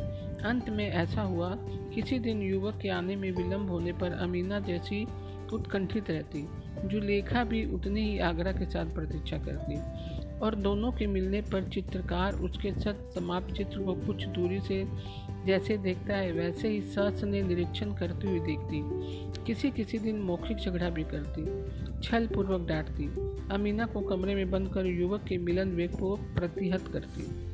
अंत 0.44 0.68
में 0.68 0.88
ऐसा 0.88 1.22
हुआ, 1.22 1.54
किसी 1.94 2.18
दिन 2.18 2.42
युवक 2.42 2.78
के 2.82 2.88
आने 2.88 3.16
में 3.16 3.30
विलंब 3.30 3.70
होने 3.70 3.92
पर 3.92 4.12
अमीना 4.12 4.60
जैसी 4.60 5.06
उत्कंठित 5.52 6.10
रहती 6.10 6.48
जुलेखा 6.84 7.44
भी 7.44 7.64
उतनी 7.74 8.00
ही 8.00 8.18
आगरा 8.18 8.52
के 8.52 8.64
साथ 8.64 8.86
प्रतीक्षा 8.86 9.38
करती 9.38 9.76
और 10.38 10.54
दोनों 10.54 10.92
के 10.92 11.06
मिलने 11.06 11.40
पर 11.40 11.68
चित्रकार 11.68 12.34
उसके 12.34 12.72
सत 12.72 13.10
समाप्त 13.14 13.54
चित्र 13.54 13.78
को 13.78 13.94
कुछ 13.94 14.26
दूरी 14.26 14.60
से 14.60 14.84
जैसे 15.46 15.78
देखता 15.78 16.16
है, 16.16 16.32
वैसे 16.32 16.68
ही 16.68 16.80
सस 16.80 17.20
ने 17.24 17.42
निरीक्षण 17.42 17.94
करती 17.94 18.26
हुई 18.26 18.40
देखती। 18.40 19.44
किसी 19.44 19.70
किसी 19.70 19.98
दिन 19.98 20.18
मौखिक 20.18 20.56
झगड़ा 20.56 20.90
भी 20.90 21.04
करती 21.04 21.44
छल 22.02 22.26
पूर्वक 22.26 22.68
डांटती। 22.68 23.06
अमीना 23.54 23.86
को 23.86 24.00
कमरे 24.00 24.34
में 24.34 24.50
बंद 24.50 24.68
कर 24.68 24.86
युवक 24.86 25.24
के 25.24 25.38
मिलन 25.38 25.68
वेग 25.68 25.90
को 25.90 26.16
प्रतिहत 26.16 26.88
करती। 26.92 27.45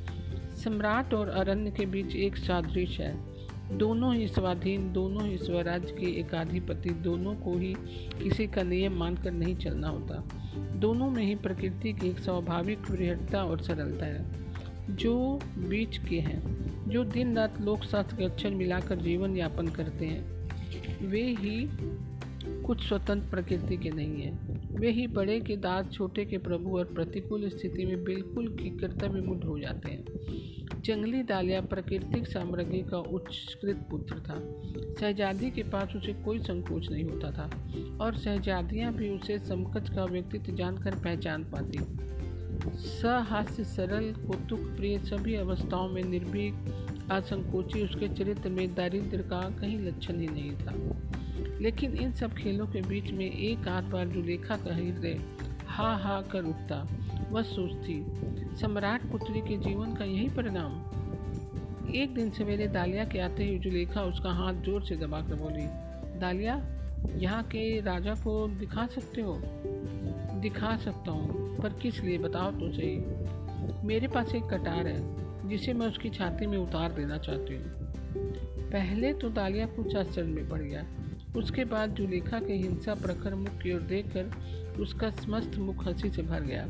सम्राट 0.64 1.14
और 1.14 1.28
अरण्य 1.28 1.70
के 1.70 1.86
बीच 1.86 2.16
एक 2.16 2.36
सादृश्य 2.36 3.02
है। 3.02 3.32
दोनों 3.78 4.14
ही 4.14 4.28
स्वाधीन, 4.28 4.92
दोनों 4.92 5.26
ही 5.28 5.38
स्वराज्य 5.38 5.94
के 6.00 6.20
एकाधिपति, 6.20 6.90
दोनों 6.90 7.34
को 7.34 7.58
ही 7.58 7.74
किसी 8.22 8.46
का 8.46 8.62
नियम 8.62 8.92
मानकर 8.92 9.30
नहीं 9.30 9.56
चलना 9.56 9.88
होता। 9.88 10.24
दोनों 10.56 11.10
में 11.10 11.22
ही 11.22 11.34
प्रकृति 11.34 11.92
की 11.92 12.08
एक 12.08 12.18
स्वाभाविक 12.18 12.90
वृहत्ता 12.90 13.44
और 13.44 13.62
सरलता 13.62 14.06
है, 14.06 14.24
जो 14.90 15.40
बीच 15.58 15.98
के 15.98 16.20
हैं, 16.20 16.42
जो 16.90 17.04
दिन 17.04 17.36
रात 17.36 17.60
लोक 17.60 17.82
शास्त्र 17.82 18.16
के 18.16 18.24
अक्षर 18.24 18.50
मिलाकर 18.50 18.96
जीवन 18.96 19.36
यापन 19.36 19.66
करते 19.66 20.06
हैं। 20.06 20.48
वे 21.06 21.22
ही 21.22 21.68
कुछ 22.62 22.88
स्वतंत्र 22.88 23.30
प्रकृति 23.30 23.76
के 23.76 23.90
नहीं 23.90 24.22
हैं। 24.22 24.51
वे 24.74 24.90
ही 24.90 25.06
बड़े 25.06 25.40
के 25.40 25.56
दास 25.56 25.88
छोटे 25.92 26.24
के 26.24 26.38
प्रभु 26.38 26.78
और 26.78 26.84
प्रतिकूल 26.84 27.48
स्थिति 27.48 27.84
में 27.84 28.04
बिल्कुल 28.04 28.48
की 28.48 28.70
कर्तव्य 28.70 29.20
मुठ 29.20 29.44
हो 29.44 29.58
जाते 29.58 29.90
हैं। 29.90 30.04
जंगली 30.84 31.22
दालिया 31.22 31.60
प्राकृतिक 31.60 32.26
साम्राज्य 32.26 32.78
का 32.78 32.98
उच्चकृत 32.98 33.76
पुत्र 33.90 34.14
था। 34.14 34.62
शहजादी 35.00 35.50
के 35.50 35.62
पास 35.62 35.92
उसे 35.96 36.12
कोई 36.12 36.38
संकोच 36.38 36.90
नहीं 36.90 37.04
होता 37.04 37.30
था 37.30 37.72
और 38.00 38.16
शहजादियाँ 38.16 38.94
भी 38.94 39.10
उसे 39.10 39.38
समकक्ष 39.38 39.90
का 39.90 40.04
व्यक्तित्व 40.04 40.52
जानकर 40.52 40.90
पहचान 40.90 41.44
पाती। 41.44 41.78
सहास्य, 42.78 43.64
सरल 43.64 44.12
कौतुक 44.12 44.60
प्रिय 44.60 44.98
सभी 44.98 45.34
अवस्थाओं 45.34 45.88
में 45.88 46.02
निर्भीक, 46.02 46.54
असंकोची, 47.10 47.84
उसके 47.84 48.08
चरित्र 48.08 48.50
में 48.50 48.74
दारिद्र 48.74 49.22
का 49.22 49.50
कहीं 49.60 49.78
लक्षण 49.78 50.20
ही 50.20 50.26
नहीं 50.26 50.52
था। 50.52 50.72
लेकिन 51.60 51.96
इन 51.96 52.12
सब 52.12 52.32
खेलों 52.32 52.66
के 52.66 52.80
बीच 52.80 53.10
में 53.10 53.30
एक 53.30 53.68
आध 53.68 53.84
बार 53.84 54.08
जो 54.08 54.22
लेखा 54.22 54.56
का 54.56 54.74
हृदय 54.74 55.20
हा 55.66 55.96
हा 55.96 56.22
कर 56.22 56.44
उठता, 56.44 56.88
वह 57.30 57.42
सोचती 57.42 58.06
सम्राट 58.56 59.02
पुत्री 59.02 59.40
के 59.40 59.56
जीवन 59.56 59.94
का 59.94 60.04
यही 60.04 60.28
परिणाम? 60.28 60.72
एक 61.94 62.14
दिन 62.14 62.30
सवेरे 62.30 62.68
दालिया 62.68 63.04
के 63.04 63.18
आते 63.18 63.44
ही 63.44 63.58
जुलेखा 63.58 64.02
उसका 64.02 64.30
हाथ 64.30 64.54
ज़ोर 64.54 64.82
से 64.82 64.96
दबा 64.96 65.20
कर 65.20 65.34
बोली, 65.34 65.66
दालिया, 66.20 66.66
यहाँ 67.16 67.42
के 67.42 67.80
राजा 67.80 68.14
को 68.14 68.48
दिखा 68.48 68.86
सकते 68.86 69.20
हो? 69.20 69.42
दिखा 70.40 70.76
सकता 70.76 71.10
हूँ, 71.10 71.58
पर 71.58 71.72
किस 71.72 72.00
लिए, 72.00 72.18
बताओ 72.18 72.50
तो 72.50 72.72
सही। 72.72 73.86
मेरे 73.86 74.08
पास 74.08 74.34
एक 74.34 74.44
कटार 74.44 74.86
है, 74.86 75.22
जिसे 75.48 75.72
मैं 75.72 75.86
उसकी 75.86 76.10
छाती 76.10 76.46
में 76.46 76.58
उतार 76.58 76.92
देना 76.92 77.18
चाहती 77.18 77.54
हूँ। 77.54 77.64
पहले 78.70 79.12
तो 79.12 79.30
दालिया 79.30 79.66
कुछ 79.66 79.96
आश्चर्य 79.96 80.26
में 80.26 80.48
पड़ 80.48 80.60
गया 80.60 80.86
उसके 81.36 81.64
बाद 81.64 81.90
जुलेखा 81.90 82.38
के 82.38 82.52
हिंसा 82.52 82.94
प्रखर 82.94 83.34
मुख 83.34 83.58
की 83.58 83.72
ओर 83.74 83.80
देखकर 83.80 84.80
उसका 84.80 85.10
समस्त 85.10 85.56
मुख 85.58 85.86
हँसी 85.86 86.10
से 86.10 86.22
भर 86.22 86.40
गया। 86.40 86.66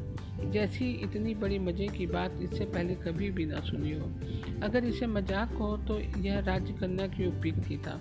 जैसी 0.50 0.90
इतनी 1.04 1.34
बड़ी 1.34 1.58
मज़े 1.58 1.86
की 1.88 2.06
बात 2.06 2.38
इससे 2.42 2.64
पहले 2.64 2.94
कभी 2.94 3.30
भी 3.30 3.46
ना 3.46 3.60
सुनी 3.60 3.92
हो। 3.92 4.06
अगर 4.62 4.84
इसे 4.84 5.06
मज़ाक 5.06 5.52
हो 5.52 5.76
तो 5.76 5.98
यह 6.20 6.38
राज्य 6.38 6.72
कन्या 6.72 7.06
की 7.06 7.26
उपयुक्त 7.26 7.86
था। 7.86 8.00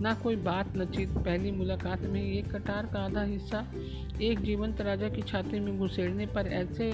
ना 0.00 0.14
कोई 0.14 0.36
बात, 0.36 0.76
न 0.76 0.84
चीत। 0.86 1.08
पहली 1.08 1.50
मुलाकात 1.50 2.00
में 2.02 2.22
एक 2.22 2.50
कटार 2.54 2.86
का 2.86 3.00
आधा 3.00 3.22
हिस्सा 3.22 3.66
एक 4.22 4.40
जीवंत 4.40 4.80
राजा 4.80 5.08
की 5.08 5.22
छाती 5.22 5.60
में 5.60 5.78
घुसेड़ने 5.78 6.26
पर 6.26 6.46
ऐसे 6.46 6.90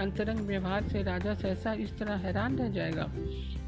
अंतरंग 0.00 0.40
व्यवहार 0.40 0.88
से 0.88 1.02
राजा 1.02 1.34
सहसा 1.34 1.72
इस 1.72 1.98
तरह 1.98 2.14
हैरान 2.16 2.56
रह 2.58 2.68
जाएगा। 2.68 3.10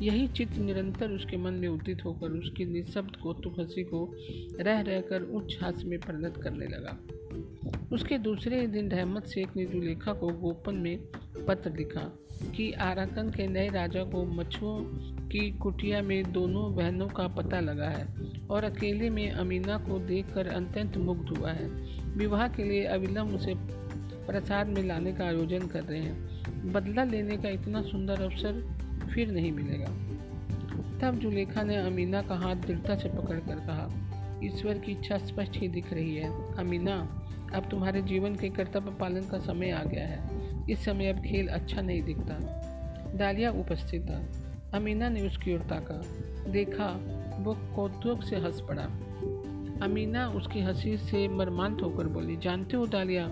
यही 0.03 0.29
चित्र 0.29 0.61
निरंतर 0.61 1.11
उसके 1.11 1.37
मन 1.37 1.55
में 1.55 1.69
उदित 1.69 2.05
होकर 2.05 2.29
उसकी 2.29 2.65
निःशब्द 2.65 3.17
कौतुक 3.17 3.61
हँसी 3.61 3.85
को 3.85 4.15
रह 4.61 4.81
रहकर 4.81 5.23
उच्च 5.23 5.59
हास्य 5.63 5.89
में 5.89 5.99
परिणत 5.99 6.37
करने 6.37 6.67
लगा। 6.67 6.99
उसके 7.93 8.19
दूसरे 8.19 8.67
दिन 8.67 8.91
रहमत 8.91 9.27
शेख 9.27 9.49
ने 9.57 9.65
जुलेखा 9.65 10.13
को 10.13 10.29
गोपन 10.29 10.75
में 10.75 10.99
पत्र 11.49 11.73
लिखा 11.77 12.19
कि 12.57 12.73
आराकन 12.73 13.31
के 13.31 13.47
नए 13.47 13.69
राजा 13.69 14.05
को 14.05 14.25
मच्छुओं 14.25 14.81
की 15.29 15.51
कुटिया 15.51 16.03
में 16.03 16.33
दोनों 16.33 16.77
बहनों 16.77 17.09
का 17.09 17.29
पता 17.29 17.61
लगा 17.61 17.89
है 17.89 18.07
और 18.51 18.65
अकेले 18.65 19.11
में 19.11 19.31
अमीना 19.31 19.79
को 19.79 19.99
देखकर 19.99 20.47
अत्यंत 20.47 20.97
मुग्ध 20.97 21.39
हुआ 21.39 21.53
है। 21.53 21.69
विवाह 22.17 22.49
के 22.49 22.65
लिए 22.65 22.85
अविलंब 22.85 23.35
उसे 23.35 23.55
प्रसाद 24.27 24.67
में 24.67 24.85
लाने 24.85 25.13
का 25.13 25.25
आयोजन 25.25 25.67
कर 25.67 25.83
रहे 25.83 26.01
हैं। 26.01 26.43
बदला 26.73 27.05
लेने 27.05 27.37
का 27.37 27.49
इतना 27.49 27.83
सुंदर 27.83 28.23
अवसर 28.23 28.86
फिर 29.15 29.31
नहीं 29.33 29.53
मिलेगा। 29.53 29.87
तब 31.01 31.19
जुलेखा 31.19 31.63
ने 31.63 31.77
अमीना 31.77 32.23
का 32.23 32.35
हाथ 32.35 32.57
दृढ़ता 32.57 32.97
से 32.97 33.09
पकड़ 33.09 33.39
कर 33.39 33.55
कहा, 33.55 33.91
ईश्वर 34.45 34.79
की 34.79 34.93
इच्छा 34.93 35.19
स्पष्ट 35.19 35.53
ही 35.57 35.69
दिख 35.69 35.93
रही 35.93 36.17
है। 36.17 36.57
अमीना, 36.57 37.23
अब 37.55 37.69
तुम्हारे 37.71 38.03
जीवन 38.03 38.35
के 38.35 38.49
कर्तव्य 38.49 38.91
पालन 38.91 39.21
का 39.21 39.39
समय 39.39 39.71
आ 39.71 39.85
गया 39.85 40.07
है। 40.07 40.31
इस 40.71 40.85
समय 40.85 41.07
अब 41.07 41.21
खेल 41.21 41.49
अच्छा 41.49 41.83
नहीं 41.83 42.03
दिखता। 42.03 42.63
डालिया 43.15 43.51
उपस्थित 43.51 44.03
था। 44.03 44.27
अमीना 44.79 45.09
ने 45.09 45.27
उसकी 45.27 45.55
ओर 45.55 45.61
ताका। 45.61 46.03
देखा, 46.51 47.01
वो 47.39 47.55
कौतुक 47.55 48.23
से 48.23 48.37
हंस 48.37 48.61
पड़ा। 48.61 48.83
अमीना 49.83 50.29
उसकी 50.29 50.61
हँसी 50.61 50.97
से 50.97 51.29
मरमांत 51.29 51.83
होकर 51.83 52.07
बोली, 52.07 52.37
जानते 52.37 52.77
हो 52.77 52.87
डालिया, 52.87 53.27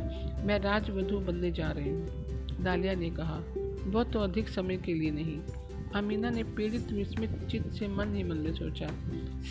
मैं 0.45 0.59
राजवधु 0.59 1.19
बनने 1.19 1.53
जा 1.53 1.71
रही 1.71 1.91
हूँ। 1.91 2.25
डालिया 2.61 2.95
ने 2.95 3.11
कहा 3.11 3.43
वह 3.87 4.05
तो 4.05 4.21
अधिक 4.21 4.49
समय 4.49 4.77
के 4.77 4.95
लिए 4.95 5.11
नहीं 5.11 5.39
अमीना 5.95 6.31
ने 6.31 6.43
पीड़ित 6.45 6.93
विस्मित 6.93 7.31
चित्त 7.51 7.71
से 7.71 7.89
मन 7.89 8.15
ही 8.15 8.23
मन 8.23 8.37
में 8.37 8.55
सोचा, 8.55 8.87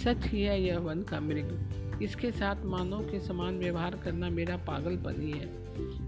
सच 0.03 0.25
ही 0.27 0.41
है 0.41 0.62
यह 0.62 0.79
वन 0.79 1.01
का 1.01 1.19
मृग। 1.19 2.01
इसके 2.01 2.31
साथ 2.31 2.65
मानव 2.65 3.01
के 3.01 3.19
समान 3.19 3.59
व्यवहार 3.59 3.95
करना 4.03 4.29
मेरा 4.29 4.57
पागलपन 4.57 5.21
ही 5.21 5.31
है। 5.31 5.45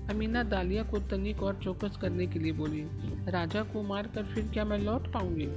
अमीना 0.07 0.43
दालिया 0.43 0.83
को 0.83 0.99
तनिक 0.99 1.43
और 1.43 1.59
चौकस 1.63 1.97
करने 2.01 2.27
के 2.27 2.39
लिए 2.39 2.51
बोली, 2.51 2.83
राजा 3.31 3.63
को 3.63 3.83
मार 3.83 4.07
कर 4.07 4.23
फिर 4.23 4.47
क्या 4.47 4.65
मैं 4.65 4.79
लौट 4.79 5.11
पाऊँगी? 5.13 5.47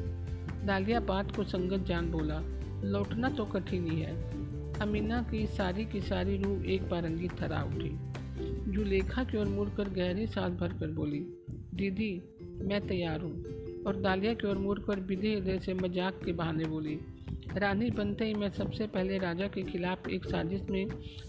दालिया 0.67 1.01
बात 1.01 1.37
को 1.37 1.45
संगत 1.45 1.87
जान 1.87 2.11
बोला, 2.11 2.41
लौटना 2.85 3.29
तो 3.29 3.45
कठिन 3.45 3.91
ही 3.91 4.01
है। 4.01 4.17
अमीना 4.81 5.23
की 5.23 5.47
सारी 5.47 5.85
की 5.85 6.01
सारी 6.01 6.37
रूह 6.37 6.67
एक 6.67 6.89
बार 6.89 7.05
अंगी 7.05 7.29
थरा 7.29 7.63
उठी। 7.63 7.97
जुलेखा 8.73 9.25
की 9.25 9.39
ओर 9.39 9.47
मुड़कर 9.47 9.89
गहरी 9.89 10.27
सांस 10.27 10.59
भर 10.59 10.69
कर 10.69 10.91
बोली, 10.91 11.21
दीदी, 11.75 12.23
मैं 12.43 12.87
तैयार 12.87 13.21
हूँ। 13.21 13.68
और 13.89 13.97
दालिया 13.97 14.33
की 14.35 14.47
ओर 14.47 14.59
मुड़कर 14.59 15.01
विधि 15.01 15.35
हृदय 15.35 15.59
से 15.59 15.75
मज़ाक 15.75 16.21
के 16.25 16.33
बहाने 16.33 16.65
बोली, 16.65 16.99
रानी, 17.57 17.91
बनते 17.91 18.25
ही 18.25 18.35
मैं 18.35 18.51
सबसे 18.51 18.87
पहले 18.87 19.19
राजा 19.19 19.47
के 19.47 19.63
खिलाफ 19.63 20.09
एक 20.09 20.25
साजिश 20.25 20.63
में 20.71 20.89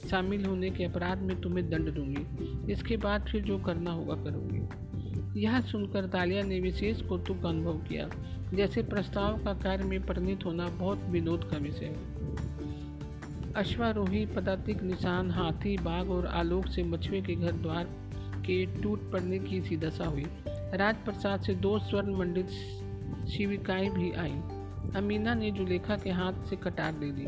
शामिल 0.09 0.45
होने 0.45 0.69
के 0.69 0.83
अपराध 0.83 1.21
में 1.21 1.39
तुम्हें 1.41 1.69
दंड 1.69 1.93
दूँगी। 1.93 2.71
इसके 2.73 2.97
बाद 2.97 3.27
फिर 3.31 3.43
जो 3.43 3.57
करना 3.57 3.91
होगा 3.91 4.15
करूँगी। 4.15 5.41
यह 5.41 5.59
सुनकर 5.61 6.05
दालिया 6.07 6.43
ने 6.43 6.59
विशेष 6.59 7.01
कौतुक 7.01 7.41
का 7.41 7.49
अनुभव 7.49 7.77
किया, 7.77 8.09
जैसे 8.53 8.83
प्रस्ताव 8.83 9.43
का 9.43 9.53
कार्य 9.53 9.83
में 9.83 10.05
परिणित 10.05 10.45
होना 10.45 10.67
बहुत 10.67 11.03
विनोद 11.09 11.43
का 11.43 11.57
विषय 11.57 11.85
हो। 11.85 11.93
अश्वारोही, 13.55 14.25
पदातिक 14.25 14.83
निशान, 14.83 15.31
हाथी, 15.31 15.77
बाघ 15.77 16.07
और 16.09 16.25
आलोक 16.25 16.67
से 16.67 16.83
मछुए 16.83 17.21
के 17.21 17.35
घर 17.35 17.51
द्वार 17.51 17.87
के 18.45 18.65
टूट 18.81 19.11
पड़ने 19.11 19.39
की 19.39 19.61
सी 19.61 19.77
दशा 19.77 20.05
हुई। 20.05 20.25
राजप्रसाद 20.73 21.41
से 21.41 21.55
दो 21.55 21.79
स्वर्ण 21.79 22.15
मंडित 22.15 22.47
शिविकाएँ 23.29 23.89
भी 23.89 24.11
आईं। 24.11 24.41
अमीना 24.95 25.33
ने 25.33 25.51
जुलेखा 25.51 25.97
के 25.97 26.09
हाथ 26.09 26.33
से 26.49 26.55
कटार 26.55 26.93
दे 26.93 27.11
दी। 27.11 27.25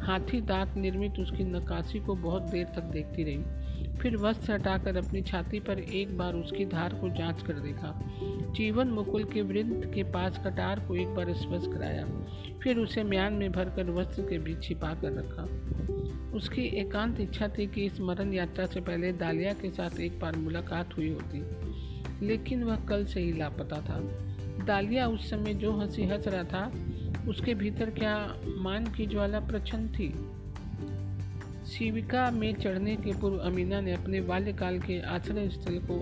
हाथी 0.00 0.40
दांत 0.40 0.74
निर्मित 0.76 1.18
उसकी 1.18 1.44
नकाशी 1.44 2.00
को 2.00 2.14
बहुत 2.14 2.42
देर 2.42 2.66
तक 2.66 2.82
देखती 2.82 3.24
रही। 3.24 3.44
फिर 3.96 4.16
वस्त्र 4.16 4.52
हटाकर 4.52 4.96
अपनी 4.96 5.22
छाती 5.22 5.60
पर 5.60 5.78
एक 5.78 6.18
बार 6.18 6.34
उसकी 6.34 6.66
धार 6.66 6.94
को 6.94 7.08
जाँच 7.08 7.42
कर 7.42 7.52
देखा। 7.52 8.02
जीवन 8.52 8.88
मुकुल 8.88 9.24
के 9.24 9.42
वृंद 9.42 9.92
के 9.94 10.02
पास 10.02 10.38
कटार 10.46 10.80
को 10.80 10.96
एक 10.96 11.14
बार 11.14 11.32
स्पर्श 11.32 11.66
कराया। 11.66 12.06
फिर 12.62 12.78
उसे 12.78 13.04
म्यान 13.04 13.32
में 13.32 13.52
भरकर 13.52 13.90
वस्त्र 13.90 14.22
के 14.22 14.38
बीच 14.38 14.62
छिपा 14.62 14.94
कर 14.94 15.12
रखा। 15.12 15.42
उसकी 16.36 16.62
एकांत 16.62 17.20
इच्छा 17.20 17.48
थी 17.48 17.66
कि 17.66 17.84
इस 17.84 18.00
मरण 18.00 18.32
यात्रा 18.32 18.66
से 18.66 18.80
पहले 18.80 19.12
दालिया 19.12 19.52
के 19.52 19.70
साथ 19.70 20.00
एक 20.00 20.20
बार 20.20 20.36
मुलाकात 20.36 20.96
हुई 20.96 21.10
होती। 21.10 21.40
लेकिन 22.22 22.62
वह 22.64 22.76
कल 22.76 23.04
से 23.04 23.20
ही 23.20 23.32
लापता 23.32 23.80
था। 23.80 24.00
दालिया 24.64 25.08
उस 25.08 25.30
समय 25.30 25.54
जो 25.54 25.72
हँसी 25.72 26.04
हंस 26.04 26.28
रहा 26.28 26.44
था, 26.44 26.72
उसके 27.28 27.54
भीतर 27.54 27.90
क्या 27.90 28.36
मान 28.58 28.86
की 28.86 29.06
ज्वाला 29.06 29.40
प्रचंड 29.40 29.88
थी? 29.90 30.14
शिविका 31.66 32.30
में 32.30 32.54
चढ़ने 32.54 32.96
के 32.96 33.12
पूर्व 33.18 33.36
अमीना 33.36 33.80
ने 33.80 33.92
अपने 33.92 34.20
बाल्यकाल 34.20 34.78
के 34.78 35.00
आश्रय 35.00 35.48
स्थल 35.48 35.78
को 35.78 36.00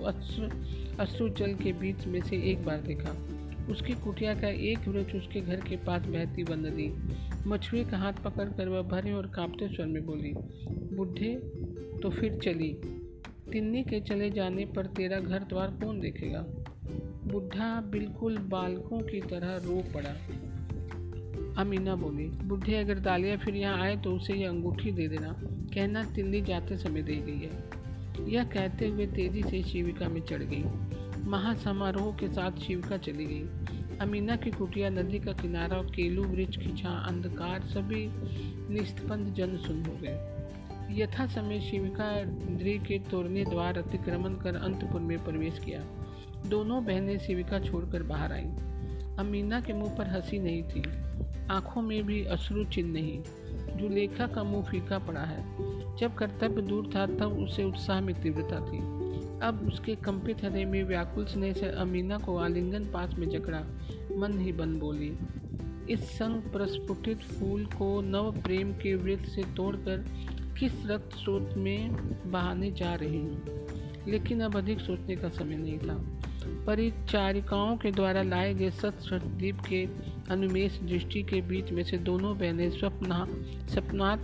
अश्रु 0.99 1.29
जल 1.29 1.53
के 1.53 1.73
बीच 1.73 2.05
में 2.07 2.21
से 2.21 2.37
एक 2.51 2.65
बार 2.65 2.77
देखा। 2.77 3.11
उसकी 3.69 3.93
कुटिया 3.93 4.33
का 4.33 4.47
एक 4.47 4.87
वृक्ष 4.87 5.13
उसके 5.13 5.41
घर 5.41 5.55
के 5.55 5.75
पास 5.77 6.01
बहती 6.01 6.43
बंद 6.43 6.65
नदी। 6.65 6.91
मछुए 7.47 7.83
का 7.83 7.97
हाथ 7.97 8.13
पकड़कर 8.13 8.67
वह 8.67 8.81
भरे 8.81 9.11
और 9.11 9.27
कांपते 9.27 9.67
स्वर 9.67 9.85
में 9.85 10.05
बोली, 10.05 10.33
बुढ़े 10.95 11.35
तो 12.01 12.09
फिर 12.09 12.39
चली। 12.43 12.77
तिन्नी 13.53 13.83
के 13.83 13.99
चले 13.99 14.29
जाने 14.29 14.65
पर 14.65 14.85
तेरा 14.85 15.19
घर 15.19 15.39
द्वार 15.39 15.67
कौन 15.67 15.99
देखेगा? 15.99 16.45
बुढ़ा 17.31 17.81
बिल्कुल 17.81 18.37
बालकों 18.37 18.99
की 18.99 19.21
तरह 19.21 19.55
रो 19.55 19.83
पड़ा। 19.93 20.15
अमीना 21.61 21.95
बोली, 21.95 22.25
बुढ़े 22.25 22.75
अगर 22.75 22.99
दालिया 22.99 23.37
फिर 23.37 23.55
यहाँ 23.55 23.81
आए 23.81 23.97
तो 23.97 24.11
उसे 24.11 24.33
यह 24.33 24.49
अंगूठी 24.49 24.91
दे 24.91 25.07
देना। 25.07 25.35
कहना 25.73 26.03
तिल्ली 26.03 26.41
जाते 26.41 26.77
समय 26.77 27.01
दे 27.01 27.15
गई 27.15 27.39
है। 27.39 27.81
यह 28.31 28.43
कहते 28.43 28.87
हुए 28.87 29.07
तेज़ी 29.07 29.43
से 29.43 29.63
शिविका 29.63 30.09
में 30.09 30.21
चढ़ 30.21 30.43
गई। 30.43 30.63
महासमारोह 31.29 32.15
के 32.15 32.27
साथ 32.27 32.51
शिविका 32.51 32.97
चली 32.97 33.25
गई। 33.25 33.49
अमीना 33.97 34.35
की 34.35 34.51
कुटिया 34.51 34.89
नदी 34.89 35.19
का 35.19 35.33
किनारा, 35.33 35.83
केलू 35.83 36.23
वृक्ष 36.23 36.57
छा 36.57 36.89
अंधकार, 36.89 37.61
सभी 37.61 38.07
निस्तपंद 38.73 39.33
जन 39.33 39.57
सुन 39.57 39.83
हो 39.85 39.91
गए। 39.91 40.40
यथा 40.93 41.27
समय 41.27 41.59
शिविका 41.59 42.19
इंद्री 42.19 42.79
के 42.79 42.99
तोड़ने 42.99 43.45
द्वार 43.45 43.77
अतिक्रमण 43.77 44.33
कर 44.33 44.55
अंतपुर 44.55 45.01
में 45.01 45.23
प्रवेश 45.23 45.59
किया। 45.59 45.83
दोनों 46.49 46.85
बहनें 46.85 47.19
शिविका 47.19 47.59
छोड़कर 47.59 48.03
बाहर 48.03 48.33
आईं। 48.33 48.51
अमीना 49.17 49.61
के 49.61 49.73
मुँह 49.73 49.97
पर 49.97 50.07
हँसी 50.07 50.39
नहीं 50.39 50.63
थी। 50.63 50.83
आँखों 51.51 51.81
में 51.81 52.03
भी 52.03 52.25
अश्रु 52.25 52.63
चिन्ह 52.63 52.93
नहीं। 52.93 53.23
जुलेखा 53.77 54.27
का 54.27 54.43
मुँह 54.43 54.63
फीका 54.63 54.99
पड़ा 54.99 55.21
है। 55.21 55.41
जब 55.97 56.15
कर्तव्य 56.15 56.61
दूर 56.61 56.89
था, 56.95 57.05
तब 57.05 57.39
उसे 57.39 57.63
उत्साह 57.63 58.01
में 58.01 58.21
तीव्रता 58.21 58.59
थी। 58.59 58.77
अब 59.39 59.69
उसके 59.73 59.95
कंपित 59.95 60.43
हृदय 60.43 60.65
में 60.65 60.83
व्याकुल 60.83 61.25
स्नेह 61.25 61.53
से 61.53 61.65
अमीना 61.65 62.17
को 62.17 62.37
आलिंगन 62.37 62.83
पास 62.83 63.15
में 63.15 63.29
जकड़ा। 63.29 63.65
मन 64.17 64.39
ही 64.39 64.51
बन 64.51 64.79
बोली, 64.79 65.17
इस 65.89 65.99
संग 65.99 66.41
प्रस्फुटित 66.41 67.17
फूल 67.17 67.65
को 67.65 68.01
नव 68.01 68.41
प्रेम 68.41 68.73
के 68.73 68.95
वृत्त 68.95 69.25
से 69.25 69.43
तोड़कर 69.43 70.05
किस 70.59 70.71
रक्त 70.85 71.15
स्रोत 71.15 71.53
में 71.57 71.95
बहाने 72.31 72.71
जा 72.71 72.95
रही 72.95 73.17
हूँ? 73.17 73.43
लेकिन 74.07 74.41
अब 74.41 74.57
अधिक 74.57 74.79
सोचने 74.79 75.15
का 75.15 75.29
समय 75.29 75.55
नहीं 75.55 75.79
था। 75.79 76.21
परिचारिकाओं 76.65 77.77
के 77.77 77.91
द्वारा 77.91 78.21
लाए 78.21 78.53
गए 78.53 78.69
सत 78.69 78.97
दीप 79.13 79.57
के 79.59 79.87
अनुमेश 80.29 80.79
दृष्टि 80.79 81.23
के 81.23 81.41
बीच 81.41 81.71
में 81.71 81.83
से 81.83 81.97
दोनों 81.97 82.37
बहनें 82.37 82.71
स्वप्न 82.71 83.25
सपनात् 83.67 84.21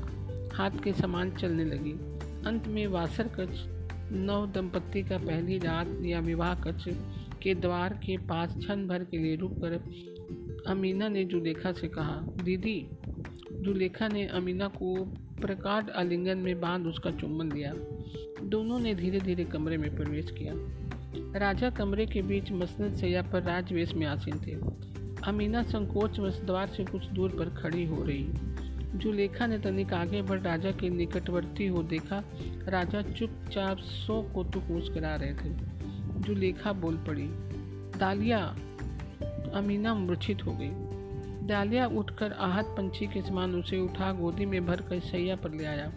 हाथ 0.54 0.72
के 0.84 0.94
समान 0.94 1.32
चलने 1.32 1.66
लगी। 1.66 1.92
अंत 2.48 2.68
में 2.68 2.88
वासर 2.88 3.28
कच्छ 3.28 3.60
नव 4.12 4.52
दंपत्ति 4.52 5.04
का 5.04 5.18
पहली 5.18 5.58
रात 5.58 6.00
या 6.02 6.20
विवाह 6.20 6.56
कच्छ 6.56 6.84
के 7.42 7.56
द्वार 7.56 7.94
के 7.94 8.18
पास 8.18 8.56
क्षण 8.58 8.88
भर 8.88 9.04
के 9.04 9.18
लिए 9.18 9.36
रुक 9.36 9.52
कर 9.52 9.84
अमीना 10.68 11.08
ने 11.08 11.26
जुलेखा 11.26 11.72
से 11.72 11.88
कहा, 11.88 12.26
दीदी 12.44 12.88
जुलेखा 13.54 14.08
ने 14.08 14.26
अमीना 14.28 14.68
को 14.68 15.14
प्रकाट 15.42 15.90
आलिंगन 15.90 16.38
में 16.38 16.62
बाँध 16.62 16.86
उसका 16.86 17.12
चुम्बन 17.12 17.52
लिया 17.52 17.74
दोनों 18.44 18.80
ने 18.80 18.96
धीरे 18.96 19.20
धीरे 19.20 19.46
कमरे 19.46 19.78
में 19.78 19.96
प्रवेश 19.96 20.32
किया। 20.32 20.54
राजा 21.40 21.70
कमरे 21.70 22.06
के 22.06 22.22
बीच 22.22 22.52
मसनद 22.52 22.96
सैया 22.96 23.22
पर 23.22 23.44
राजवेश 23.44 23.94
में 23.94 24.08
आसीन 24.08 24.40
थे। 24.40 24.52
अमीना 25.28 25.64
संकोच 25.64 26.20
द्वार 26.20 26.68
से 26.68 26.86
कुछ 26.86 27.06
दूर 27.06 27.30
पर 27.30 27.50
खड़ी 27.50 27.86
हो 27.86 28.04
रही। 28.04 28.30
जुलेखा 28.96 29.48
ने 29.48 29.60
तनिक 29.60 29.94
आगे 29.94 30.22
बढ़ 30.22 30.42
राजा 30.42 30.72
के 30.72 30.90
निकटवर्ती 30.90 31.68
हो 31.68 31.84
देखा, 31.84 32.24
राजा 32.68 33.02
चुपचाप 33.02 33.78
सो 33.78 34.22
कोतुक 34.22 34.64
मुस्करा 34.64 35.16
रहे 35.16 35.34
थे। 35.34 35.50
जुलेखा 36.22 36.74
बोल 36.74 36.96
पड़ी 36.98 37.28
दालिया 38.00 38.56
अमीना 39.54 39.94
मूर्छित 39.94 40.46
हो 40.46 40.52
गई। 40.52 40.87
दालिया 41.48 41.88
उठकर 41.88 42.32
आहत 42.32 42.66
पंछी 42.66 43.08
के 43.08 43.22
समान 43.22 43.56
उसे 43.56 43.80
उठा 43.80 44.12
गोदी 44.12 44.46
में 44.46 44.66
भर 44.66 44.82
कर 44.82 45.00
सैया 45.00 45.36
पर 45.36 45.52
ले 45.52 45.66
आया। 45.66 45.92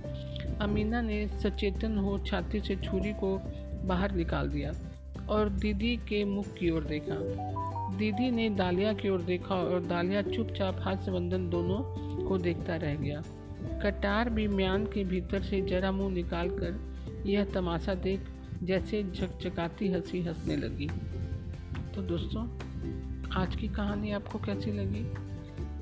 अमीना 0.60 1.00
ने 1.00 1.28
सचेतन 1.28 1.98
हो 1.98 2.18
छाती 2.18 2.60
से 2.60 2.76
छुरी 2.76 3.12
को 3.12 3.40
बाहर 3.84 4.12
निकाल 4.12 4.48
दिया 4.48 4.72
और 5.28 5.48
दीदी 5.48 5.96
के 5.96 6.24
मुख 6.24 6.46
की 6.46 6.70
ओर 6.70 6.84
देखा। 6.84 7.16
दीदी 7.96 8.30
ने 8.30 8.50
दालिया 8.50 8.92
की 8.92 9.08
ओर 9.08 9.22
देखा 9.22 9.54
और 9.54 9.80
दालिया 9.80 10.22
चुपचाप 10.22 10.76
हाथ 10.80 10.96
से 10.96 11.10
बंधन 11.10 11.50
दोनों 11.50 11.78
को 12.28 12.38
देखता 12.38 12.76
रह 12.76 12.94
गया। 12.94 13.22
कटार 13.82 14.30
भी 14.30 14.48
म्यान 14.48 14.84
के 14.84 15.04
भीतर 15.04 15.42
से 15.42 15.60
जरा 15.60 15.92
मुँह 15.92 16.14
निकाल 16.14 16.48
कर 16.48 17.00
यह 17.26 17.44
तमाशा 17.44 17.94
देख 17.94 18.20
जैसे 18.62 19.02
झकझकाती 19.02 19.88
हँसी 19.88 20.22
हंसने 20.22 20.56
लगी। 20.56 20.86
तो 21.94 22.02
दोस्तों, 22.02 22.46
आज 23.32 23.56
की 23.56 23.68
कहानी 23.68 24.12
आपको 24.12 24.38
कैसी 24.38 24.72
लगी? 24.72 25.29